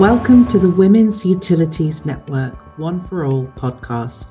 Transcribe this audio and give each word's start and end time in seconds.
Welcome 0.00 0.46
to 0.46 0.58
the 0.58 0.70
Women's 0.70 1.26
Utilities 1.26 2.06
Network 2.06 2.78
One 2.78 3.06
for 3.06 3.26
All 3.26 3.44
podcast, 3.48 4.28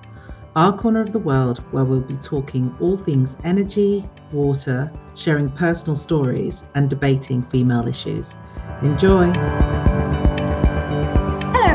our 0.56 0.76
corner 0.76 1.00
of 1.00 1.14
the 1.14 1.20
world 1.20 1.60
where 1.70 1.84
we'll 1.84 2.02
be 2.02 2.16
talking 2.16 2.76
all 2.80 2.98
things 2.98 3.38
energy, 3.44 4.10
water, 4.32 4.92
sharing 5.14 5.52
personal 5.52 5.96
stories, 5.96 6.64
and 6.74 6.90
debating 6.90 7.44
female 7.44 7.88
issues. 7.88 8.36
Enjoy! 8.82 9.32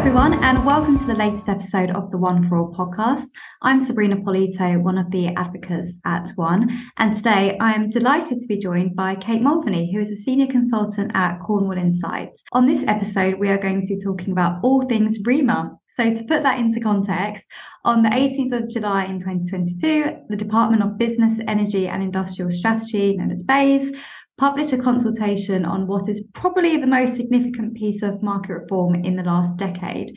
Everyone, 0.06 0.44
and 0.44 0.66
welcome 0.66 0.98
to 0.98 1.06
the 1.06 1.14
latest 1.14 1.48
episode 1.48 1.90
of 1.92 2.10
the 2.10 2.18
One 2.18 2.46
for 2.46 2.58
All 2.58 2.74
podcast. 2.74 3.24
I'm 3.62 3.80
Sabrina 3.80 4.16
Polito, 4.16 4.78
one 4.82 4.98
of 4.98 5.10
the 5.10 5.28
advocates 5.28 5.98
at 6.04 6.28
One, 6.34 6.90
and 6.98 7.14
today 7.14 7.56
I 7.58 7.72
am 7.72 7.88
delighted 7.88 8.38
to 8.38 8.46
be 8.46 8.58
joined 8.58 8.94
by 8.94 9.14
Kate 9.14 9.40
Mulvaney, 9.40 9.90
who 9.90 10.00
is 10.00 10.10
a 10.10 10.16
senior 10.16 10.46
consultant 10.46 11.12
at 11.14 11.38
Cornwall 11.38 11.78
Insight. 11.78 12.38
On 12.52 12.66
this 12.66 12.84
episode, 12.86 13.38
we 13.38 13.48
are 13.48 13.56
going 13.56 13.80
to 13.80 13.96
be 13.96 14.04
talking 14.04 14.32
about 14.32 14.60
all 14.62 14.86
things 14.86 15.18
REMA. 15.20 15.74
So, 15.88 16.12
to 16.12 16.24
put 16.24 16.42
that 16.42 16.58
into 16.58 16.80
context, 16.80 17.46
on 17.86 18.02
the 18.02 18.10
18th 18.10 18.64
of 18.64 18.68
July 18.68 19.06
in 19.06 19.20
2022, 19.20 20.26
the 20.28 20.36
Department 20.36 20.82
of 20.82 20.98
Business, 20.98 21.40
Energy 21.48 21.88
and 21.88 22.02
Industrial 22.02 22.50
Strategy, 22.50 23.16
known 23.16 23.30
as 23.30 23.42
BEIS, 23.42 23.90
published 24.38 24.72
a 24.72 24.78
consultation 24.78 25.64
on 25.64 25.86
what 25.86 26.08
is 26.08 26.22
probably 26.34 26.76
the 26.76 26.86
most 26.86 27.16
significant 27.16 27.76
piece 27.76 28.02
of 28.02 28.22
market 28.22 28.52
reform 28.52 28.94
in 29.04 29.16
the 29.16 29.22
last 29.22 29.56
decade 29.56 30.12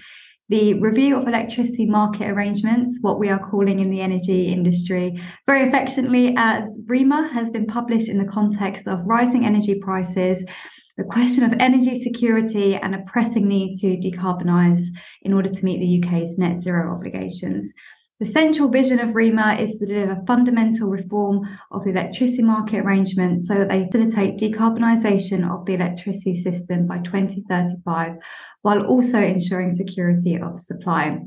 the 0.49 0.75
review 0.75 1.17
of 1.17 1.27
electricity 1.27 1.85
market 1.85 2.29
arrangements, 2.29 2.99
what 3.01 3.19
we 3.19 3.29
are 3.29 3.39
calling 3.39 3.79
in 3.79 3.89
the 3.89 3.99
energy 3.99 4.47
industry 4.47 5.21
very 5.45 5.67
affectionately 5.67 6.33
as 6.37 6.79
REMA, 6.85 7.31
has 7.33 7.51
been 7.51 7.67
published 7.67 8.07
in 8.07 8.17
the 8.17 8.31
context 8.31 8.87
of 8.87 9.05
rising 9.05 9.45
energy 9.45 9.79
prices, 9.79 10.45
the 10.95 11.03
question 11.03 11.43
of 11.43 11.53
energy 11.59 11.99
security, 11.99 12.75
and 12.75 12.95
a 12.95 13.03
pressing 13.07 13.47
need 13.47 13.77
to 13.79 13.97
decarbonise 13.97 14.83
in 15.23 15.33
order 15.33 15.49
to 15.49 15.65
meet 15.65 15.79
the 15.79 16.07
UK's 16.07 16.37
net 16.37 16.57
zero 16.57 16.95
obligations. 16.95 17.69
The 18.19 18.25
central 18.25 18.67
vision 18.69 18.99
of 18.99 19.13
REMA 19.13 19.61
is 19.61 19.77
to 19.77 19.85
deliver 19.85 20.23
fundamental 20.25 20.87
reform 20.87 21.47
of 21.69 21.83
the 21.83 21.91
electricity 21.91 22.41
market 22.41 22.79
arrangements 22.79 23.47
so 23.47 23.53
that 23.53 23.69
they 23.69 23.87
facilitate 23.91 24.39
decarbonisation 24.39 25.47
of 25.47 25.67
the 25.67 25.75
electricity 25.75 26.33
system 26.33 26.87
by 26.87 26.97
2035, 26.97 28.15
while 28.63 28.81
also 28.87 29.19
ensuring 29.19 29.71
security 29.71 30.35
of 30.35 30.59
supply. 30.59 31.19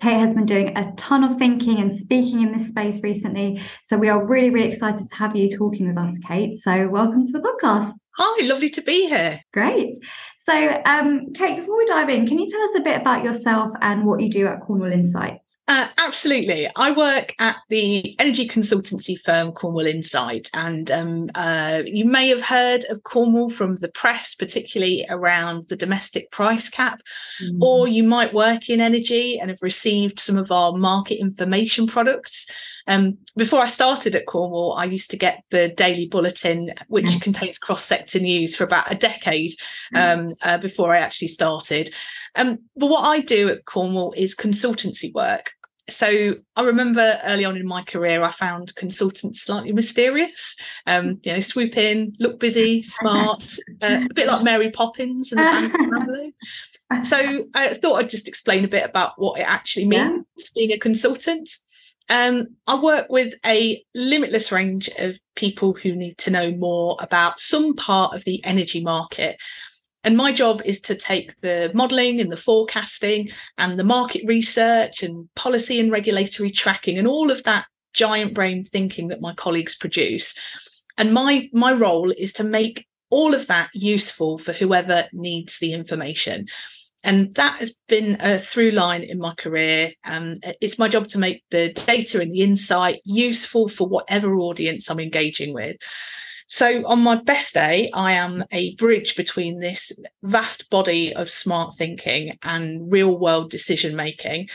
Kate 0.00 0.20
has 0.20 0.32
been 0.32 0.46
doing 0.46 0.76
a 0.76 0.92
ton 0.96 1.24
of 1.24 1.38
thinking 1.38 1.78
and 1.78 1.92
speaking 1.92 2.40
in 2.40 2.52
this 2.52 2.68
space 2.68 3.02
recently. 3.02 3.60
So 3.82 3.96
we 3.96 4.08
are 4.08 4.24
really, 4.24 4.50
really 4.50 4.72
excited 4.72 5.10
to 5.10 5.16
have 5.16 5.34
you 5.34 5.54
talking 5.56 5.88
with 5.88 5.98
us, 5.98 6.16
Kate. 6.28 6.56
So 6.60 6.88
welcome 6.88 7.26
to 7.26 7.32
the 7.32 7.40
podcast. 7.40 7.92
Hi, 8.16 8.46
lovely 8.46 8.70
to 8.70 8.82
be 8.82 9.08
here. 9.08 9.40
Great. 9.52 9.94
So, 10.38 10.82
um, 10.86 11.32
Kate, 11.34 11.58
before 11.58 11.76
we 11.76 11.84
dive 11.86 12.10
in, 12.10 12.28
can 12.28 12.38
you 12.38 12.48
tell 12.48 12.62
us 12.62 12.76
a 12.76 12.80
bit 12.80 13.00
about 13.00 13.24
yourself 13.24 13.72
and 13.80 14.04
what 14.04 14.20
you 14.20 14.30
do 14.30 14.46
at 14.46 14.60
Cornwall 14.60 14.92
Insight? 14.92 15.41
Uh, 15.68 15.86
absolutely. 15.96 16.68
I 16.74 16.90
work 16.90 17.34
at 17.38 17.56
the 17.68 18.16
energy 18.18 18.48
consultancy 18.48 19.16
firm 19.24 19.52
Cornwall 19.52 19.86
Insight, 19.86 20.50
and 20.54 20.90
um, 20.90 21.30
uh, 21.36 21.82
you 21.86 22.04
may 22.04 22.28
have 22.28 22.42
heard 22.42 22.84
of 22.90 23.04
Cornwall 23.04 23.48
from 23.48 23.76
the 23.76 23.88
press, 23.88 24.34
particularly 24.34 25.06
around 25.08 25.68
the 25.68 25.76
domestic 25.76 26.32
price 26.32 26.68
cap, 26.68 27.00
mm. 27.40 27.60
or 27.62 27.86
you 27.86 28.02
might 28.02 28.34
work 28.34 28.68
in 28.68 28.80
energy 28.80 29.38
and 29.38 29.50
have 29.50 29.62
received 29.62 30.18
some 30.18 30.36
of 30.36 30.50
our 30.50 30.72
market 30.72 31.20
information 31.20 31.86
products. 31.86 32.50
Um, 32.88 33.18
before 33.36 33.60
I 33.60 33.66
started 33.66 34.16
at 34.16 34.26
Cornwall, 34.26 34.74
I 34.74 34.84
used 34.86 35.12
to 35.12 35.16
get 35.16 35.44
the 35.50 35.68
daily 35.68 36.08
bulletin, 36.08 36.72
which 36.88 37.06
mm. 37.06 37.22
contains 37.22 37.58
cross 37.58 37.84
sector 37.84 38.18
news 38.18 38.56
for 38.56 38.64
about 38.64 38.90
a 38.90 38.96
decade 38.96 39.52
mm. 39.94 40.18
um, 40.18 40.34
uh, 40.42 40.58
before 40.58 40.92
I 40.92 40.98
actually 40.98 41.28
started. 41.28 41.94
Um, 42.34 42.58
but 42.76 42.86
what 42.86 43.04
I 43.04 43.20
do 43.20 43.48
at 43.48 43.64
Cornwall 43.64 44.12
is 44.16 44.34
consultancy 44.34 45.12
work. 45.12 45.51
So 45.90 46.36
I 46.56 46.62
remember 46.62 47.18
early 47.24 47.44
on 47.44 47.56
in 47.56 47.66
my 47.66 47.82
career, 47.82 48.22
I 48.22 48.30
found 48.30 48.74
consultants 48.76 49.42
slightly 49.42 49.72
mysterious. 49.72 50.56
Um, 50.86 51.20
you 51.24 51.32
know, 51.32 51.40
swoop 51.40 51.76
in, 51.76 52.14
look 52.20 52.38
busy, 52.38 52.82
smart, 52.82 53.44
uh, 53.82 54.06
a 54.08 54.14
bit 54.14 54.28
like 54.28 54.42
Mary 54.42 54.70
Poppins 54.70 55.32
and 55.32 55.40
the 55.40 55.44
Banks 55.44 55.84
family. 55.98 56.34
So 57.02 57.46
I 57.54 57.74
thought 57.74 57.96
I'd 57.96 58.10
just 58.10 58.28
explain 58.28 58.64
a 58.64 58.68
bit 58.68 58.84
about 58.88 59.12
what 59.16 59.40
it 59.40 59.44
actually 59.44 59.86
means 59.86 60.24
yeah. 60.36 60.44
being 60.54 60.72
a 60.72 60.78
consultant. 60.78 61.48
Um, 62.08 62.48
I 62.66 62.78
work 62.78 63.06
with 63.08 63.34
a 63.46 63.82
limitless 63.94 64.52
range 64.52 64.90
of 64.98 65.18
people 65.34 65.72
who 65.72 65.94
need 65.94 66.18
to 66.18 66.30
know 66.30 66.52
more 66.52 66.96
about 67.00 67.38
some 67.38 67.74
part 67.74 68.14
of 68.14 68.24
the 68.24 68.44
energy 68.44 68.82
market. 68.82 69.40
And 70.04 70.16
my 70.16 70.32
job 70.32 70.62
is 70.64 70.80
to 70.82 70.94
take 70.94 71.40
the 71.42 71.70
modelling 71.74 72.20
and 72.20 72.30
the 72.30 72.36
forecasting 72.36 73.30
and 73.58 73.78
the 73.78 73.84
market 73.84 74.22
research 74.26 75.02
and 75.02 75.28
policy 75.34 75.78
and 75.78 75.92
regulatory 75.92 76.50
tracking 76.50 76.98
and 76.98 77.06
all 77.06 77.30
of 77.30 77.42
that 77.44 77.66
giant 77.92 78.34
brain 78.34 78.64
thinking 78.64 79.08
that 79.08 79.20
my 79.20 79.34
colleagues 79.34 79.76
produce. 79.76 80.34
And 80.98 81.12
my 81.14 81.48
my 81.52 81.72
role 81.72 82.10
is 82.10 82.32
to 82.34 82.44
make 82.44 82.86
all 83.10 83.34
of 83.34 83.46
that 83.46 83.70
useful 83.74 84.38
for 84.38 84.52
whoever 84.52 85.06
needs 85.12 85.58
the 85.58 85.72
information 85.72 86.46
and 87.04 87.34
that 87.34 87.58
has 87.58 87.76
been 87.88 88.16
a 88.20 88.38
through 88.38 88.70
line 88.70 89.02
in 89.02 89.18
my 89.18 89.34
career. 89.34 89.92
Um, 90.04 90.36
it's 90.60 90.78
my 90.78 90.88
job 90.88 91.08
to 91.08 91.18
make 91.18 91.42
the 91.50 91.72
data 91.72 92.20
and 92.20 92.30
the 92.30 92.42
insight 92.42 93.00
useful 93.04 93.68
for 93.68 93.88
whatever 93.88 94.36
audience 94.36 94.88
I'm 94.88 95.00
engaging 95.00 95.52
with. 95.52 95.76
So, 96.52 96.86
on 96.86 97.02
my 97.02 97.14
best 97.14 97.54
day, 97.54 97.88
I 97.94 98.12
am 98.12 98.44
a 98.52 98.74
bridge 98.74 99.16
between 99.16 99.58
this 99.60 99.90
vast 100.22 100.68
body 100.68 101.14
of 101.14 101.30
smart 101.30 101.76
thinking 101.76 102.36
and 102.42 102.92
real 102.92 103.18
world 103.18 103.48
decision 103.48 103.96
making. 103.96 104.50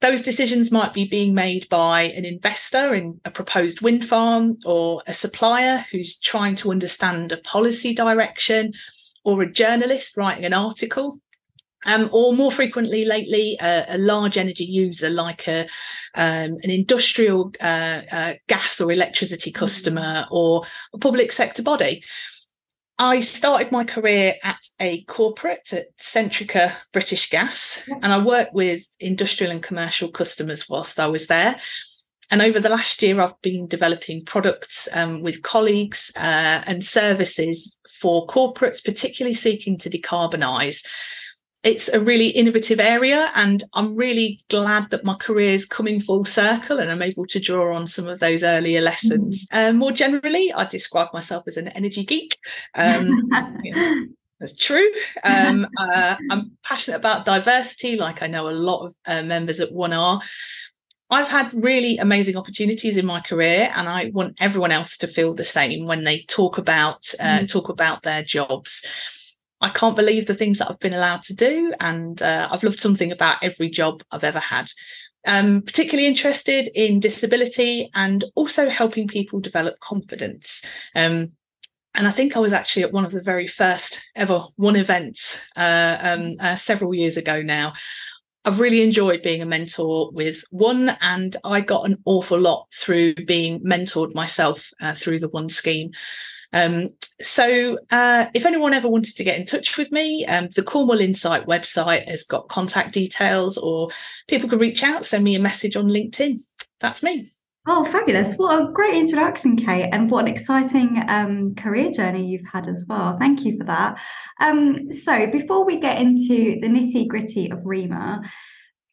Those 0.00 0.22
decisions 0.22 0.70
might 0.70 0.94
be 0.94 1.04
being 1.04 1.34
made 1.34 1.68
by 1.68 2.02
an 2.02 2.24
investor 2.24 2.94
in 2.94 3.20
a 3.24 3.32
proposed 3.32 3.80
wind 3.80 4.04
farm, 4.04 4.56
or 4.64 5.02
a 5.08 5.12
supplier 5.12 5.84
who's 5.90 6.16
trying 6.16 6.54
to 6.56 6.70
understand 6.70 7.32
a 7.32 7.38
policy 7.38 7.92
direction, 7.92 8.72
or 9.24 9.42
a 9.42 9.50
journalist 9.50 10.16
writing 10.16 10.44
an 10.44 10.54
article 10.54 11.18
um, 11.86 12.10
or 12.12 12.34
more 12.34 12.50
frequently 12.50 13.04
lately, 13.04 13.58
uh, 13.60 13.84
a 13.88 13.98
large 13.98 14.36
energy 14.36 14.64
user 14.64 15.08
like 15.08 15.48
a 15.48 15.62
um, 16.14 16.58
an 16.62 16.70
industrial 16.70 17.52
uh, 17.60 18.02
uh, 18.10 18.34
gas 18.48 18.80
or 18.80 18.92
electricity 18.92 19.50
mm. 19.50 19.54
customer 19.54 20.26
or 20.30 20.64
a 20.92 20.98
public 20.98 21.32
sector 21.32 21.62
body. 21.62 22.02
I 22.98 23.20
started 23.20 23.72
my 23.72 23.84
career 23.84 24.36
at 24.42 24.68
a 24.80 25.02
corporate 25.02 25.72
at 25.74 25.96
Centrica 25.98 26.72
British 26.92 27.28
Gas, 27.28 27.88
and 28.02 28.12
I 28.12 28.18
worked 28.18 28.54
with 28.54 28.88
industrial 28.98 29.52
and 29.52 29.62
commercial 29.62 30.08
customers 30.08 30.68
whilst 30.68 30.98
I 30.98 31.06
was 31.06 31.26
there. 31.26 31.56
And 32.30 32.42
over 32.42 32.58
the 32.58 32.70
last 32.70 33.02
year, 33.02 33.20
I've 33.20 33.40
been 33.42 33.68
developing 33.68 34.24
products 34.24 34.88
um, 34.94 35.22
with 35.22 35.42
colleagues 35.42 36.10
uh, 36.16 36.62
and 36.66 36.82
services 36.82 37.78
for 38.00 38.26
corporates, 38.26 38.82
particularly 38.82 39.34
seeking 39.34 39.78
to 39.78 39.90
decarbonise 39.90 40.84
it's 41.66 41.88
a 41.88 42.00
really 42.00 42.28
innovative 42.28 42.78
area 42.78 43.30
and 43.34 43.64
i'm 43.74 43.94
really 43.96 44.38
glad 44.48 44.88
that 44.90 45.04
my 45.04 45.14
career 45.14 45.50
is 45.50 45.66
coming 45.66 46.00
full 46.00 46.24
circle 46.24 46.78
and 46.78 46.90
i'm 46.90 47.02
able 47.02 47.26
to 47.26 47.40
draw 47.40 47.74
on 47.74 47.86
some 47.86 48.06
of 48.06 48.20
those 48.20 48.42
earlier 48.44 48.80
lessons 48.80 49.46
mm. 49.46 49.70
um, 49.70 49.76
more 49.76 49.92
generally 49.92 50.52
i 50.54 50.64
describe 50.64 51.12
myself 51.12 51.42
as 51.46 51.56
an 51.56 51.68
energy 51.68 52.04
geek 52.04 52.38
um, 52.76 53.08
you 53.64 53.74
know, 53.74 54.06
that's 54.38 54.56
true 54.56 54.88
um, 55.24 55.66
uh, 55.76 56.16
i'm 56.30 56.52
passionate 56.62 56.96
about 56.96 57.24
diversity 57.24 57.96
like 57.96 58.22
i 58.22 58.26
know 58.26 58.48
a 58.48 58.52
lot 58.52 58.86
of 58.86 58.94
uh, 59.06 59.22
members 59.22 59.60
at 59.60 59.72
one 59.72 59.92
are 59.92 60.20
I've 61.08 61.28
had 61.28 61.52
really 61.54 61.98
amazing 61.98 62.36
opportunities 62.36 62.96
in 62.96 63.06
my 63.06 63.20
career, 63.20 63.72
and 63.76 63.88
I 63.88 64.10
want 64.12 64.38
everyone 64.40 64.72
else 64.72 64.96
to 64.98 65.06
feel 65.06 65.34
the 65.34 65.44
same 65.44 65.86
when 65.86 66.02
they 66.02 66.22
talk 66.22 66.58
about 66.58 67.14
uh, 67.20 67.40
mm. 67.40 67.48
talk 67.48 67.68
about 67.68 68.02
their 68.02 68.24
jobs. 68.24 68.84
I 69.60 69.70
can't 69.70 69.96
believe 69.96 70.26
the 70.26 70.34
things 70.34 70.58
that 70.58 70.70
I've 70.70 70.80
been 70.80 70.94
allowed 70.94 71.22
to 71.22 71.34
do. 71.34 71.72
And 71.80 72.20
uh, 72.22 72.48
I've 72.50 72.62
loved 72.62 72.80
something 72.80 73.10
about 73.10 73.38
every 73.42 73.70
job 73.70 74.02
I've 74.10 74.24
ever 74.24 74.40
had. 74.40 74.70
Um, 75.26 75.62
particularly 75.62 76.06
interested 76.06 76.68
in 76.74 77.00
disability 77.00 77.90
and 77.94 78.24
also 78.36 78.68
helping 78.68 79.08
people 79.08 79.40
develop 79.40 79.80
confidence. 79.80 80.62
Um, 80.94 81.32
and 81.96 82.06
I 82.06 82.10
think 82.10 82.36
I 82.36 82.40
was 82.40 82.52
actually 82.52 82.84
at 82.84 82.92
one 82.92 83.04
of 83.04 83.10
the 83.10 83.22
very 83.22 83.46
first 83.46 84.00
ever 84.14 84.42
one 84.56 84.76
events 84.76 85.40
uh, 85.56 85.96
um, 86.00 86.36
uh, 86.38 86.54
several 86.54 86.94
years 86.94 87.16
ago 87.16 87.42
now. 87.42 87.72
I've 88.44 88.60
really 88.60 88.82
enjoyed 88.82 89.22
being 89.22 89.42
a 89.42 89.46
mentor 89.46 90.12
with 90.12 90.44
one, 90.50 90.96
and 91.00 91.36
I 91.42 91.60
got 91.60 91.86
an 91.86 91.96
awful 92.04 92.38
lot 92.38 92.68
through 92.72 93.16
being 93.16 93.60
mentored 93.64 94.14
myself 94.14 94.70
uh, 94.80 94.94
through 94.94 95.18
the 95.18 95.28
one 95.28 95.48
scheme. 95.48 95.90
Um, 96.52 96.90
so, 97.20 97.78
uh, 97.90 98.26
if 98.34 98.44
anyone 98.44 98.74
ever 98.74 98.88
wanted 98.88 99.16
to 99.16 99.24
get 99.24 99.38
in 99.38 99.46
touch 99.46 99.78
with 99.78 99.90
me, 99.90 100.26
um, 100.26 100.48
the 100.54 100.62
Cornwall 100.62 101.00
Insight 101.00 101.46
website 101.46 102.06
has 102.08 102.24
got 102.24 102.48
contact 102.48 102.92
details, 102.92 103.56
or 103.56 103.88
people 104.28 104.48
can 104.48 104.58
reach 104.58 104.82
out, 104.82 105.06
send 105.06 105.24
me 105.24 105.34
a 105.34 105.40
message 105.40 105.76
on 105.76 105.88
LinkedIn. 105.88 106.38
That's 106.80 107.02
me. 107.02 107.30
Oh, 107.68 107.84
fabulous. 107.84 108.36
What 108.36 108.62
a 108.62 108.70
great 108.70 108.94
introduction, 108.94 109.56
Kate, 109.56 109.88
and 109.92 110.08
what 110.10 110.26
an 110.26 110.34
exciting 110.34 111.02
um, 111.08 111.54
career 111.56 111.90
journey 111.90 112.26
you've 112.26 112.46
had 112.52 112.68
as 112.68 112.84
well. 112.88 113.16
Thank 113.18 113.44
you 113.44 113.58
for 113.58 113.64
that. 113.64 113.96
Um, 114.40 114.92
so, 114.92 115.26
before 115.26 115.64
we 115.64 115.80
get 115.80 115.98
into 115.98 116.60
the 116.60 116.68
nitty 116.68 117.08
gritty 117.08 117.50
of 117.50 117.60
REMA, 117.60 118.20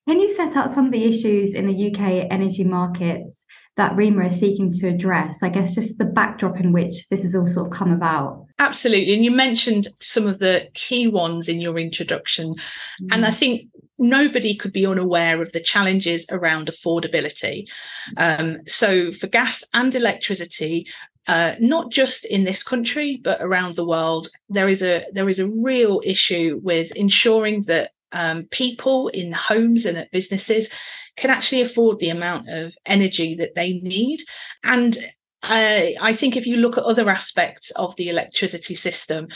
can 0.07 0.19
you 0.19 0.33
set 0.33 0.55
out 0.55 0.73
some 0.73 0.87
of 0.87 0.91
the 0.91 1.03
issues 1.03 1.53
in 1.53 1.67
the 1.67 1.91
UK 1.91 2.27
energy 2.31 2.63
markets 2.63 3.43
that 3.77 3.95
REMA 3.95 4.27
is 4.27 4.39
seeking 4.39 4.71
to 4.79 4.87
address? 4.87 5.41
I 5.41 5.49
guess 5.49 5.75
just 5.75 5.97
the 5.97 6.05
backdrop 6.05 6.59
in 6.59 6.71
which 6.71 7.07
this 7.09 7.23
has 7.23 7.35
all 7.35 7.47
sort 7.47 7.67
of 7.67 7.73
come 7.73 7.91
about. 7.91 8.45
Absolutely. 8.59 9.13
And 9.13 9.25
you 9.25 9.31
mentioned 9.31 9.87
some 9.99 10.27
of 10.27 10.39
the 10.39 10.69
key 10.73 11.07
ones 11.07 11.49
in 11.49 11.59
your 11.59 11.77
introduction. 11.77 12.51
Mm. 12.51 13.07
And 13.11 13.25
I 13.25 13.29
mm. 13.29 13.35
think 13.35 13.67
nobody 13.97 14.55
could 14.55 14.73
be 14.73 14.85
unaware 14.85 15.41
of 15.41 15.51
the 15.51 15.59
challenges 15.59 16.25
around 16.31 16.67
affordability. 16.67 17.69
Um, 18.17 18.57
so 18.67 19.11
for 19.11 19.27
gas 19.27 19.63
and 19.73 19.93
electricity, 19.95 20.87
uh, 21.27 21.55
not 21.59 21.89
just 21.89 22.25
in 22.25 22.43
this 22.43 22.63
country 22.63 23.21
but 23.23 23.41
around 23.41 23.75
the 23.75 23.85
world, 23.85 24.27
there 24.49 24.67
is 24.67 24.83
a 24.83 25.05
there 25.13 25.29
is 25.29 25.39
a 25.39 25.47
real 25.47 26.01
issue 26.03 26.59
with 26.63 26.91
ensuring 26.95 27.61
that 27.63 27.91
um, 28.13 28.45
people 28.51 29.09
in 29.09 29.31
homes 29.31 29.85
and 29.85 29.97
at 29.97 30.11
businesses 30.11 30.69
can 31.17 31.29
actually 31.29 31.61
afford 31.61 31.99
the 31.99 32.09
amount 32.09 32.49
of 32.49 32.75
energy 32.85 33.35
that 33.35 33.55
they 33.55 33.73
need. 33.79 34.21
And 34.63 34.97
uh, 35.43 35.91
I 36.01 36.13
think 36.13 36.35
if 36.35 36.47
you 36.47 36.55
look 36.55 36.77
at 36.77 36.83
other 36.83 37.09
aspects 37.09 37.71
of 37.71 37.95
the 37.97 38.09
electricity 38.09 38.75
system, 38.75 39.27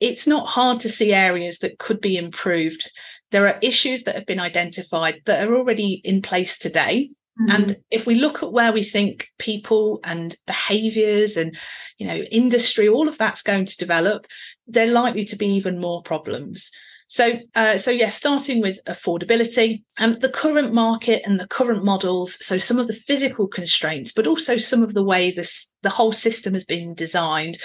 it's 0.00 0.26
not 0.26 0.48
hard 0.48 0.80
to 0.80 0.88
see 0.88 1.12
areas 1.12 1.58
that 1.58 1.78
could 1.78 2.00
be 2.00 2.16
improved. 2.16 2.90
There 3.30 3.46
are 3.46 3.58
issues 3.62 4.02
that 4.02 4.16
have 4.16 4.26
been 4.26 4.40
identified 4.40 5.20
that 5.26 5.46
are 5.46 5.54
already 5.54 6.00
in 6.04 6.22
place 6.22 6.58
today. 6.58 7.10
Mm-hmm. 7.40 7.54
And 7.54 7.76
if 7.90 8.06
we 8.06 8.16
look 8.16 8.42
at 8.42 8.52
where 8.52 8.72
we 8.72 8.82
think 8.82 9.28
people 9.38 10.00
and 10.04 10.36
behaviors 10.46 11.36
and 11.36 11.56
you 11.98 12.06
know 12.06 12.16
industry, 12.16 12.88
all 12.88 13.08
of 13.08 13.16
that's 13.16 13.42
going 13.42 13.66
to 13.66 13.76
develop, 13.76 14.26
they're 14.66 14.92
likely 14.92 15.24
to 15.26 15.36
be 15.36 15.46
even 15.46 15.80
more 15.80 16.02
problems. 16.02 16.70
So, 17.12 17.40
uh, 17.54 17.76
so 17.76 17.90
yes, 17.90 18.14
starting 18.14 18.62
with 18.62 18.82
affordability, 18.86 19.82
um, 19.98 20.14
the 20.14 20.30
current 20.30 20.72
market 20.72 21.20
and 21.26 21.38
the 21.38 21.46
current 21.46 21.84
models. 21.84 22.42
So, 22.42 22.56
some 22.56 22.78
of 22.78 22.86
the 22.88 22.94
physical 22.94 23.46
constraints, 23.46 24.12
but 24.12 24.26
also 24.26 24.56
some 24.56 24.82
of 24.82 24.94
the 24.94 25.04
way 25.04 25.30
this 25.30 25.70
the 25.82 25.90
whole 25.90 26.12
system 26.12 26.54
has 26.54 26.64
been 26.64 26.94
designed, 26.94 27.58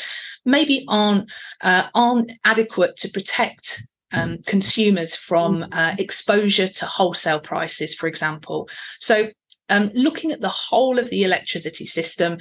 maybe 0.44 0.83
aren't 0.89 1.31
uh, 1.61 1.83
aren't 1.95 2.33
adequate 2.44 2.97
to 2.97 3.09
protect 3.09 3.88
um, 4.11 4.39
consumers 4.45 5.15
from 5.15 5.65
uh, 5.71 5.95
exposure 5.97 6.67
to 6.67 6.85
wholesale 6.85 7.39
prices, 7.39 7.95
for 7.95 8.07
example. 8.07 8.67
So, 8.99 9.29
um, 9.69 9.91
looking 9.94 10.33
at 10.33 10.41
the 10.41 10.49
whole 10.49 10.99
of 10.99 11.09
the 11.09 11.23
electricity 11.23 11.85
system, 11.85 12.39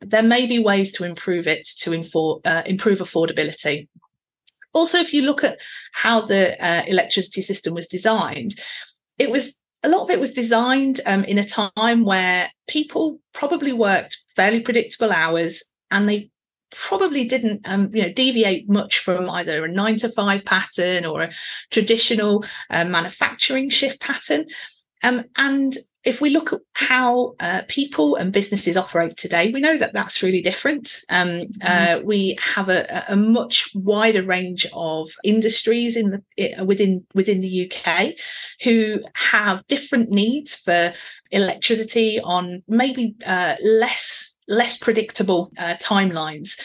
there 0.00 0.22
may 0.22 0.46
be 0.46 0.58
ways 0.58 0.90
to 0.92 1.04
improve 1.04 1.46
it 1.46 1.68
to 1.80 1.90
infor- 1.90 2.40
uh, 2.46 2.62
improve 2.64 3.00
affordability. 3.00 3.88
Also, 4.76 4.98
if 4.98 5.14
you 5.14 5.22
look 5.22 5.42
at 5.42 5.58
how 5.92 6.20
the 6.20 6.62
uh, 6.62 6.82
electricity 6.86 7.40
system 7.40 7.72
was 7.72 7.86
designed, 7.86 8.54
it 9.18 9.30
was 9.30 9.58
a 9.82 9.88
lot 9.88 10.02
of 10.02 10.10
it 10.10 10.20
was 10.20 10.32
designed 10.32 11.00
um, 11.06 11.24
in 11.24 11.38
a 11.38 11.44
time 11.44 12.04
where 12.04 12.50
people 12.68 13.18
probably 13.32 13.72
worked 13.72 14.18
fairly 14.34 14.60
predictable 14.60 15.12
hours 15.12 15.62
and 15.90 16.06
they 16.06 16.30
probably 16.70 17.24
didn't 17.24 17.66
um, 17.66 17.90
you 17.94 18.02
know 18.02 18.12
deviate 18.12 18.68
much 18.68 18.98
from 18.98 19.30
either 19.30 19.64
a 19.64 19.68
nine 19.68 19.96
to 19.96 20.10
five 20.10 20.44
pattern 20.44 21.06
or 21.06 21.22
a 21.22 21.32
traditional 21.70 22.44
uh, 22.68 22.84
manufacturing 22.84 23.70
shift 23.70 23.98
pattern. 24.00 24.44
Um, 25.02 25.24
and 25.36 25.74
if 26.06 26.20
we 26.20 26.30
look 26.30 26.52
at 26.52 26.60
how 26.74 27.34
uh, 27.40 27.62
people 27.66 28.14
and 28.14 28.32
businesses 28.32 28.76
operate 28.76 29.16
today, 29.16 29.50
we 29.50 29.60
know 29.60 29.76
that 29.76 29.92
that's 29.92 30.22
really 30.22 30.40
different. 30.40 31.02
Um, 31.10 31.28
mm-hmm. 31.28 31.66
uh, 31.66 32.00
we 32.02 32.38
have 32.40 32.68
a, 32.68 33.04
a, 33.08 33.16
much 33.16 33.68
wider 33.74 34.22
range 34.22 34.66
of 34.72 35.10
industries 35.24 35.96
in 35.96 36.10
the 36.36 36.64
within 36.64 37.04
within 37.14 37.40
the 37.40 37.68
UK 37.68 38.12
who 38.62 39.00
have 39.14 39.66
different 39.66 40.10
needs 40.10 40.54
for 40.54 40.92
electricity 41.32 42.20
on 42.20 42.62
maybe 42.68 43.16
uh, 43.26 43.56
less 43.64 44.36
less 44.46 44.76
predictable 44.76 45.50
uh, 45.58 45.74
timelines. 45.74 46.60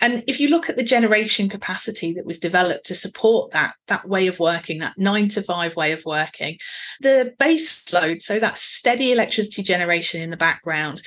And 0.00 0.22
if 0.26 0.38
you 0.38 0.48
look 0.48 0.68
at 0.68 0.76
the 0.76 0.82
generation 0.82 1.48
capacity 1.48 2.12
that 2.14 2.26
was 2.26 2.38
developed 2.38 2.86
to 2.86 2.94
support 2.94 3.52
that, 3.52 3.74
that 3.88 4.08
way 4.08 4.26
of 4.26 4.38
working, 4.38 4.78
that 4.78 4.96
nine 4.96 5.28
to 5.28 5.42
five 5.42 5.76
way 5.76 5.92
of 5.92 6.04
working, 6.04 6.58
the 7.00 7.34
base 7.38 7.92
load, 7.92 8.22
so 8.22 8.38
that 8.38 8.58
steady 8.58 9.12
electricity 9.12 9.62
generation 9.62 10.22
in 10.22 10.30
the 10.30 10.36
background, 10.36 11.02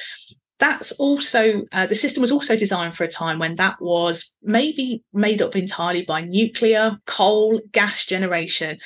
that's 0.60 0.92
also 0.94 1.64
uh, 1.72 1.88
the 1.88 1.96
system 1.96 2.22
was 2.22 2.32
also 2.32 2.56
designed 2.56 2.96
for 2.96 3.04
a 3.04 3.08
time 3.08 3.40
when 3.40 3.56
that 3.56 3.82
was 3.82 4.34
maybe 4.44 5.04
made 5.12 5.42
up 5.42 5.56
entirely 5.56 6.04
by 6.04 6.22
nuclear, 6.22 7.00
coal, 7.08 7.60
gas 7.72 8.06
generation. 8.06 8.78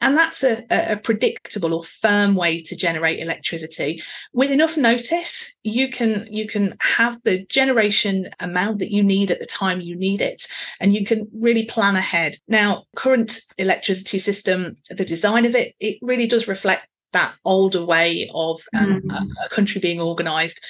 And 0.00 0.16
that's 0.16 0.44
a, 0.44 0.64
a, 0.70 0.96
predictable 0.96 1.74
or 1.74 1.82
firm 1.82 2.36
way 2.36 2.62
to 2.62 2.76
generate 2.76 3.18
electricity. 3.18 4.00
With 4.32 4.50
enough 4.50 4.76
notice, 4.76 5.56
you 5.64 5.90
can 5.90 6.28
you 6.30 6.46
can 6.46 6.76
have 6.80 7.20
the 7.24 7.44
generation 7.46 8.28
amount 8.38 8.78
that 8.78 8.92
you 8.92 9.02
need 9.02 9.32
at 9.32 9.40
the 9.40 9.46
time 9.46 9.80
you 9.80 9.96
need 9.96 10.20
it, 10.20 10.46
and 10.78 10.94
you 10.94 11.04
can 11.04 11.28
really 11.34 11.64
plan 11.64 11.96
ahead. 11.96 12.36
Now, 12.46 12.84
current 12.94 13.40
electricity 13.58 14.20
system, 14.20 14.76
the 14.88 15.04
design 15.04 15.44
of 15.44 15.56
it, 15.56 15.74
it 15.80 15.98
really 16.00 16.26
does 16.26 16.46
reflect 16.46 16.86
that 17.12 17.34
older 17.44 17.84
way 17.84 18.30
of 18.34 18.60
um, 18.74 19.00
mm. 19.00 19.12
a, 19.12 19.46
a 19.46 19.48
country 19.48 19.80
being 19.80 20.00
organized 20.00 20.60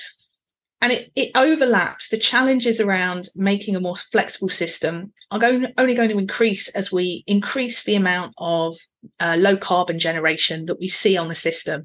and 0.81 0.93
it, 0.93 1.11
it 1.17 1.31
overlaps 1.35 2.09
the 2.09 2.19
challenges 2.19 2.81
around 2.81 3.31
making 3.35 3.75
a 3.75 3.81
more 3.81 3.97
flexible 3.97 4.49
system 4.49 5.13
are 5.31 5.39
going, 5.39 5.67
only 5.77 5.95
going 5.95 6.09
to 6.09 6.19
increase 6.19 6.69
as 6.69 6.93
we 6.93 7.25
increase 7.27 7.83
the 7.83 7.97
amount 7.97 8.35
of 8.39 8.77
uh, 9.21 9.37
low 9.39 9.57
carbon 9.57 9.99
generation 9.99 10.67
that 10.67 10.79
we 10.79 10.89
see 10.89 11.17
on 11.17 11.29
the 11.29 11.35
system 11.35 11.85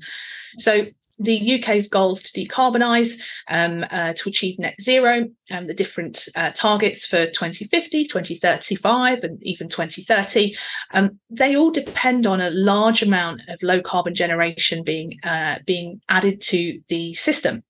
so 0.57 0.85
the 1.19 1.59
UK's 1.59 1.87
goals 1.87 2.21
to 2.23 2.47
decarbonise, 2.47 3.21
um, 3.47 3.85
uh, 3.91 4.13
to 4.13 4.29
achieve 4.29 4.57
net 4.57 4.75
zero, 4.81 5.29
um, 5.51 5.65
the 5.65 5.73
different 5.73 6.27
uh, 6.35 6.51
targets 6.51 7.05
for 7.05 7.25
2050, 7.27 8.05
2035, 8.05 9.23
and 9.23 9.43
even 9.43 9.69
2030, 9.69 10.55
um, 10.93 11.19
they 11.29 11.55
all 11.55 11.71
depend 11.71 12.25
on 12.25 12.41
a 12.41 12.49
large 12.49 13.03
amount 13.03 13.41
of 13.47 13.61
low 13.61 13.81
carbon 13.81 14.15
generation 14.15 14.83
being 14.83 15.19
uh, 15.23 15.59
being 15.65 16.01
added 16.09 16.41
to 16.41 16.81
the 16.89 17.13
system. 17.13 17.63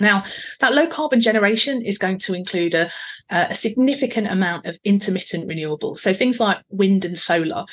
Now, 0.00 0.22
that 0.60 0.74
low 0.74 0.86
carbon 0.86 1.18
generation 1.18 1.82
is 1.82 1.98
going 1.98 2.18
to 2.20 2.34
include 2.34 2.74
a, 2.74 2.88
a 3.30 3.52
significant 3.52 4.28
amount 4.28 4.66
of 4.66 4.78
intermittent 4.84 5.48
renewables. 5.48 5.98
So 5.98 6.12
things 6.12 6.38
like 6.38 6.58
wind 6.70 7.04
and 7.04 7.18
solar. 7.18 7.64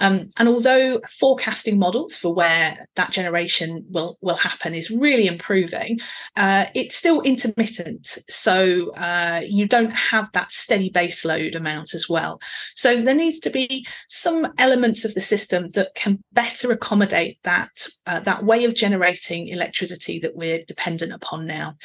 Um, 0.00 0.28
and 0.38 0.48
although 0.48 1.00
forecasting 1.08 1.78
models 1.78 2.16
for 2.16 2.32
where 2.34 2.88
that 2.96 3.10
generation 3.10 3.84
will 3.90 4.18
will 4.20 4.36
happen 4.36 4.74
is 4.74 4.90
really 4.90 5.26
improving, 5.26 5.98
uh, 6.36 6.66
it's 6.74 6.96
still 6.96 7.20
intermittent. 7.20 8.18
So 8.28 8.90
uh, 8.92 9.42
you 9.44 9.66
don't 9.66 9.90
have 9.90 10.30
that 10.32 10.50
steady 10.50 10.90
baseload 10.90 11.54
amount 11.54 11.94
as 11.94 12.08
well. 12.08 12.40
So 12.74 13.00
there 13.00 13.14
needs 13.14 13.38
to 13.40 13.50
be 13.50 13.86
some 14.08 14.52
elements 14.58 15.04
of 15.04 15.14
the 15.14 15.20
system 15.20 15.68
that 15.70 15.94
can 15.94 16.22
better 16.32 16.72
accommodate 16.72 17.38
that 17.44 17.86
uh, 18.06 18.20
that 18.20 18.44
way 18.44 18.64
of 18.64 18.74
generating 18.74 19.48
electricity 19.48 20.18
that 20.20 20.36
we're 20.36 20.60
dependent 20.66 21.12
upon 21.12 21.46
now. 21.46 21.76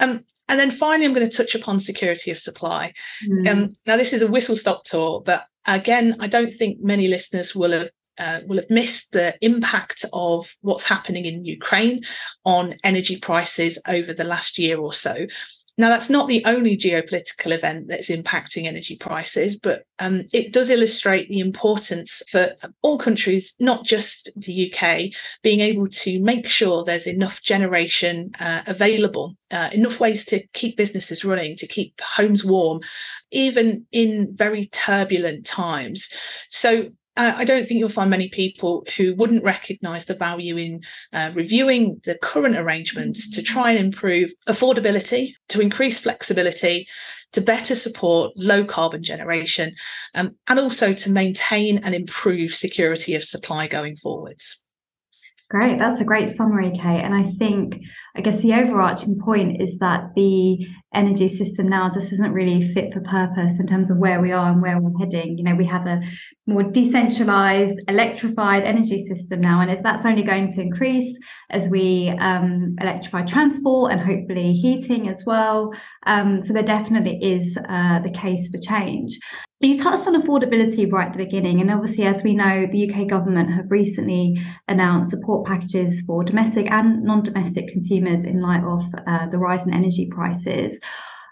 Um, 0.00 0.24
and 0.48 0.60
then 0.60 0.70
finally, 0.70 1.06
I'm 1.06 1.14
going 1.14 1.28
to 1.28 1.36
touch 1.36 1.54
upon 1.54 1.78
security 1.78 2.30
of 2.30 2.38
supply. 2.38 2.92
Mm. 3.26 3.48
Um, 3.48 3.72
now, 3.86 3.96
this 3.96 4.12
is 4.12 4.22
a 4.22 4.26
whistle 4.26 4.56
stop 4.56 4.84
tour, 4.84 5.22
but 5.24 5.46
again, 5.66 6.16
I 6.20 6.26
don't 6.26 6.52
think 6.52 6.80
many 6.80 7.08
listeners 7.08 7.54
will 7.54 7.72
have 7.72 7.90
uh, 8.16 8.40
will 8.46 8.58
have 8.58 8.70
missed 8.70 9.10
the 9.10 9.34
impact 9.40 10.04
of 10.12 10.54
what's 10.60 10.86
happening 10.86 11.24
in 11.24 11.44
Ukraine 11.44 12.00
on 12.44 12.76
energy 12.84 13.18
prices 13.18 13.76
over 13.88 14.12
the 14.12 14.22
last 14.22 14.56
year 14.56 14.78
or 14.78 14.92
so. 14.92 15.26
Now, 15.76 15.88
that's 15.88 16.08
not 16.08 16.28
the 16.28 16.44
only 16.44 16.76
geopolitical 16.76 17.50
event 17.50 17.88
that's 17.88 18.10
impacting 18.10 18.66
energy 18.66 18.96
prices, 18.96 19.56
but 19.56 19.84
um, 19.98 20.22
it 20.32 20.52
does 20.52 20.70
illustrate 20.70 21.28
the 21.28 21.40
importance 21.40 22.22
for 22.30 22.52
all 22.82 22.96
countries, 22.96 23.54
not 23.58 23.84
just 23.84 24.30
the 24.36 24.72
UK, 24.72 25.12
being 25.42 25.60
able 25.60 25.88
to 25.88 26.20
make 26.20 26.48
sure 26.48 26.84
there's 26.84 27.08
enough 27.08 27.42
generation 27.42 28.30
uh, 28.38 28.62
available, 28.66 29.36
uh, 29.50 29.70
enough 29.72 29.98
ways 29.98 30.24
to 30.26 30.46
keep 30.52 30.76
businesses 30.76 31.24
running, 31.24 31.56
to 31.56 31.66
keep 31.66 32.00
homes 32.00 32.44
warm, 32.44 32.80
even 33.32 33.84
in 33.90 34.28
very 34.32 34.66
turbulent 34.66 35.44
times. 35.44 36.12
So, 36.50 36.90
I 37.16 37.44
don't 37.44 37.66
think 37.66 37.78
you'll 37.78 37.88
find 37.88 38.10
many 38.10 38.28
people 38.28 38.84
who 38.96 39.14
wouldn't 39.14 39.44
recognize 39.44 40.06
the 40.06 40.16
value 40.16 40.56
in 40.56 40.80
uh, 41.12 41.30
reviewing 41.32 42.00
the 42.04 42.16
current 42.16 42.56
arrangements 42.56 43.30
to 43.30 43.42
try 43.42 43.70
and 43.70 43.78
improve 43.78 44.32
affordability, 44.48 45.34
to 45.50 45.60
increase 45.60 46.00
flexibility, 46.00 46.88
to 47.32 47.40
better 47.40 47.76
support 47.76 48.32
low 48.36 48.64
carbon 48.64 49.02
generation, 49.02 49.74
um, 50.14 50.34
and 50.48 50.58
also 50.58 50.92
to 50.92 51.10
maintain 51.10 51.78
and 51.78 51.94
improve 51.94 52.52
security 52.52 53.14
of 53.14 53.22
supply 53.22 53.68
going 53.68 53.94
forwards. 53.94 54.64
Great, 55.50 55.78
that's 55.78 56.00
a 56.00 56.04
great 56.04 56.28
summary, 56.28 56.72
Kate. 56.72 57.02
And 57.02 57.14
I 57.14 57.22
think 57.22 57.80
I 58.16 58.20
guess 58.20 58.42
the 58.42 58.54
overarching 58.54 59.18
point 59.18 59.60
is 59.60 59.78
that 59.78 60.14
the 60.14 60.64
energy 60.94 61.28
system 61.28 61.68
now 61.68 61.90
just 61.92 62.12
isn't 62.12 62.32
really 62.32 62.72
fit 62.72 62.92
for 62.92 63.00
purpose 63.00 63.58
in 63.58 63.66
terms 63.66 63.90
of 63.90 63.98
where 63.98 64.20
we 64.20 64.30
are 64.30 64.52
and 64.52 64.62
where 64.62 64.80
we're 64.80 64.96
heading. 64.98 65.36
You 65.36 65.42
know, 65.42 65.56
we 65.56 65.66
have 65.66 65.86
a 65.86 66.00
more 66.46 66.62
decentralized, 66.62 67.76
electrified 67.88 68.62
energy 68.62 69.04
system 69.04 69.40
now, 69.40 69.60
and 69.60 69.84
that's 69.84 70.06
only 70.06 70.22
going 70.22 70.52
to 70.54 70.60
increase 70.60 71.18
as 71.50 71.68
we 71.68 72.10
um, 72.20 72.68
electrify 72.80 73.22
transport 73.22 73.90
and 73.90 74.00
hopefully 74.00 74.52
heating 74.52 75.08
as 75.08 75.24
well. 75.26 75.72
Um, 76.06 76.40
so 76.40 76.52
there 76.52 76.62
definitely 76.62 77.18
is 77.20 77.58
uh, 77.68 77.98
the 77.98 78.10
case 78.10 78.48
for 78.50 78.58
change. 78.58 79.18
You 79.60 79.82
touched 79.82 80.06
on 80.06 80.20
affordability 80.20 80.92
right 80.92 81.06
at 81.06 81.16
the 81.16 81.24
beginning, 81.24 81.60
and 81.60 81.70
obviously, 81.70 82.04
as 82.04 82.22
we 82.22 82.34
know, 82.34 82.66
the 82.70 82.90
UK 82.90 83.08
government 83.08 83.50
have 83.50 83.70
recently 83.70 84.38
announced 84.68 85.10
support 85.10 85.46
packages 85.46 86.02
for 86.06 86.22
domestic 86.22 86.70
and 86.70 87.02
non-domestic 87.02 87.68
consumers 87.68 88.03
in 88.06 88.40
light 88.40 88.64
of 88.64 88.84
uh, 89.06 89.26
the 89.26 89.38
rise 89.38 89.66
in 89.66 89.72
energy 89.72 90.06
prices. 90.06 90.78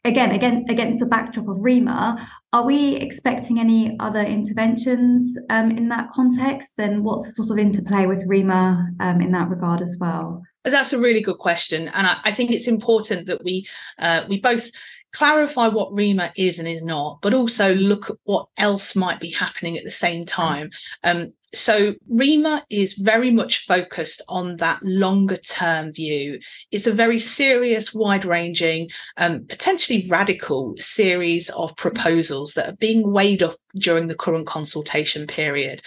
Again, 0.04 0.32
again, 0.32 0.64
against 0.68 0.98
the 0.98 1.06
backdrop 1.06 1.48
of 1.48 1.58
REMA, 1.58 2.26
are 2.52 2.66
we 2.66 2.96
expecting 2.96 3.60
any 3.60 3.96
other 4.00 4.20
interventions 4.20 5.38
um, 5.48 5.70
in 5.70 5.88
that 5.90 6.10
context? 6.12 6.72
And 6.78 7.04
what's 7.04 7.28
the 7.28 7.34
sort 7.34 7.50
of 7.50 7.64
interplay 7.64 8.06
with 8.06 8.26
REMA 8.26 8.88
um, 9.00 9.20
in 9.20 9.30
that 9.30 9.48
regard 9.48 9.80
as 9.80 9.96
well? 10.00 10.42
That's 10.64 10.92
a 10.92 10.98
really 10.98 11.20
good 11.20 11.38
question, 11.38 11.88
and 11.88 12.06
I, 12.06 12.18
I 12.24 12.30
think 12.30 12.52
it's 12.52 12.68
important 12.68 13.26
that 13.26 13.42
we 13.42 13.66
uh, 13.98 14.24
we 14.28 14.40
both 14.40 14.70
clarify 15.12 15.68
what 15.68 15.92
REMA 15.92 16.32
is 16.36 16.58
and 16.58 16.68
is 16.68 16.82
not, 16.82 17.20
but 17.20 17.34
also 17.34 17.74
look 17.74 18.10
at 18.10 18.16
what 18.24 18.46
else 18.56 18.96
might 18.96 19.20
be 19.20 19.30
happening 19.30 19.76
at 19.76 19.84
the 19.84 19.90
same 19.90 20.24
time. 20.24 20.70
Um, 21.04 21.32
so 21.54 21.94
REMA 22.10 22.62
is 22.70 22.94
very 22.94 23.30
much 23.30 23.64
focused 23.66 24.22
on 24.28 24.56
that 24.56 24.82
longer 24.82 25.36
term 25.36 25.92
view. 25.92 26.38
It's 26.70 26.86
a 26.86 26.92
very 26.92 27.18
serious, 27.18 27.92
wide 27.92 28.24
ranging, 28.24 28.90
um, 29.16 29.44
potentially 29.46 30.06
radical 30.08 30.74
series 30.78 31.50
of 31.50 31.76
proposals 31.76 32.54
that 32.54 32.68
are 32.68 32.76
being 32.76 33.12
weighed 33.12 33.42
up 33.42 33.56
during 33.76 34.08
the 34.08 34.14
current 34.14 34.46
consultation 34.46 35.26
period 35.26 35.82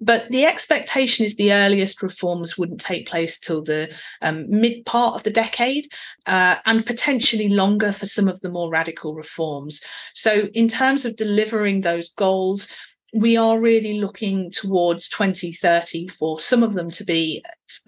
but 0.00 0.28
the 0.30 0.44
expectation 0.44 1.24
is 1.24 1.36
the 1.36 1.52
earliest 1.52 2.02
reforms 2.02 2.58
wouldn't 2.58 2.80
take 2.80 3.08
place 3.08 3.38
till 3.38 3.62
the 3.62 3.94
um, 4.22 4.44
mid 4.48 4.84
part 4.84 5.14
of 5.14 5.22
the 5.22 5.30
decade 5.30 5.86
uh, 6.26 6.56
and 6.66 6.84
potentially 6.84 7.48
longer 7.48 7.92
for 7.92 8.06
some 8.06 8.28
of 8.28 8.40
the 8.40 8.50
more 8.50 8.70
radical 8.70 9.14
reforms. 9.14 9.80
So, 10.14 10.48
in 10.52 10.68
terms 10.68 11.04
of 11.04 11.16
delivering 11.16 11.80
those 11.80 12.10
goals, 12.10 12.68
we 13.14 13.36
are 13.36 13.60
really 13.60 14.00
looking 14.00 14.50
towards 14.50 15.08
2030 15.08 16.08
for 16.08 16.38
some 16.40 16.62
of 16.64 16.74
them 16.74 16.90
to 16.90 17.04
be 17.04 17.42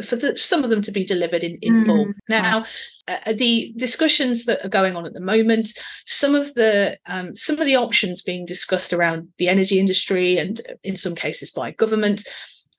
for 0.04 0.16
the, 0.16 0.38
some 0.38 0.62
of 0.62 0.70
them 0.70 0.80
to 0.82 0.92
be 0.92 1.04
delivered 1.04 1.42
in, 1.42 1.58
in 1.62 1.74
mm. 1.74 1.86
full 1.86 2.06
now 2.28 2.64
uh, 3.08 3.32
the 3.32 3.72
discussions 3.76 4.44
that 4.44 4.64
are 4.64 4.68
going 4.68 4.94
on 4.96 5.04
at 5.04 5.14
the 5.14 5.20
moment 5.20 5.68
some 6.04 6.34
of 6.34 6.54
the 6.54 6.96
um, 7.06 7.34
some 7.34 7.58
of 7.58 7.66
the 7.66 7.76
options 7.76 8.22
being 8.22 8.46
discussed 8.46 8.92
around 8.92 9.28
the 9.38 9.48
energy 9.48 9.80
industry 9.80 10.38
and 10.38 10.60
in 10.84 10.96
some 10.96 11.14
cases 11.14 11.50
by 11.50 11.72
government 11.72 12.24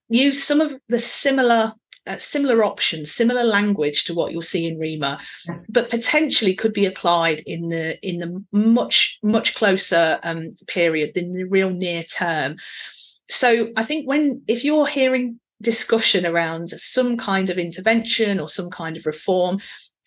use 0.09 0.41
some 0.41 0.61
of 0.61 0.73
the 0.87 0.99
similar 0.99 1.73
uh, 2.07 2.17
similar 2.17 2.63
options, 2.63 3.11
similar 3.11 3.43
language 3.43 4.05
to 4.05 4.13
what 4.13 4.31
you'll 4.31 4.41
see 4.41 4.65
in 4.65 4.79
REMA, 4.79 5.21
but 5.69 5.89
potentially 5.89 6.55
could 6.55 6.73
be 6.73 6.85
applied 6.85 7.41
in 7.45 7.69
the 7.69 7.97
in 8.07 8.19
the 8.19 8.43
much 8.51 9.19
much 9.23 9.55
closer 9.55 10.19
um, 10.23 10.55
period 10.67 11.11
than 11.13 11.31
the 11.31 11.43
real 11.43 11.69
near 11.69 12.03
term. 12.03 12.55
So 13.29 13.69
I 13.75 13.83
think 13.83 14.07
when 14.07 14.41
if 14.47 14.63
you're 14.63 14.87
hearing 14.87 15.39
discussion 15.61 16.25
around 16.25 16.69
some 16.69 17.17
kind 17.17 17.49
of 17.49 17.57
intervention 17.57 18.39
or 18.39 18.47
some 18.47 18.69
kind 18.69 18.95
of 18.95 19.05
reform, 19.05 19.59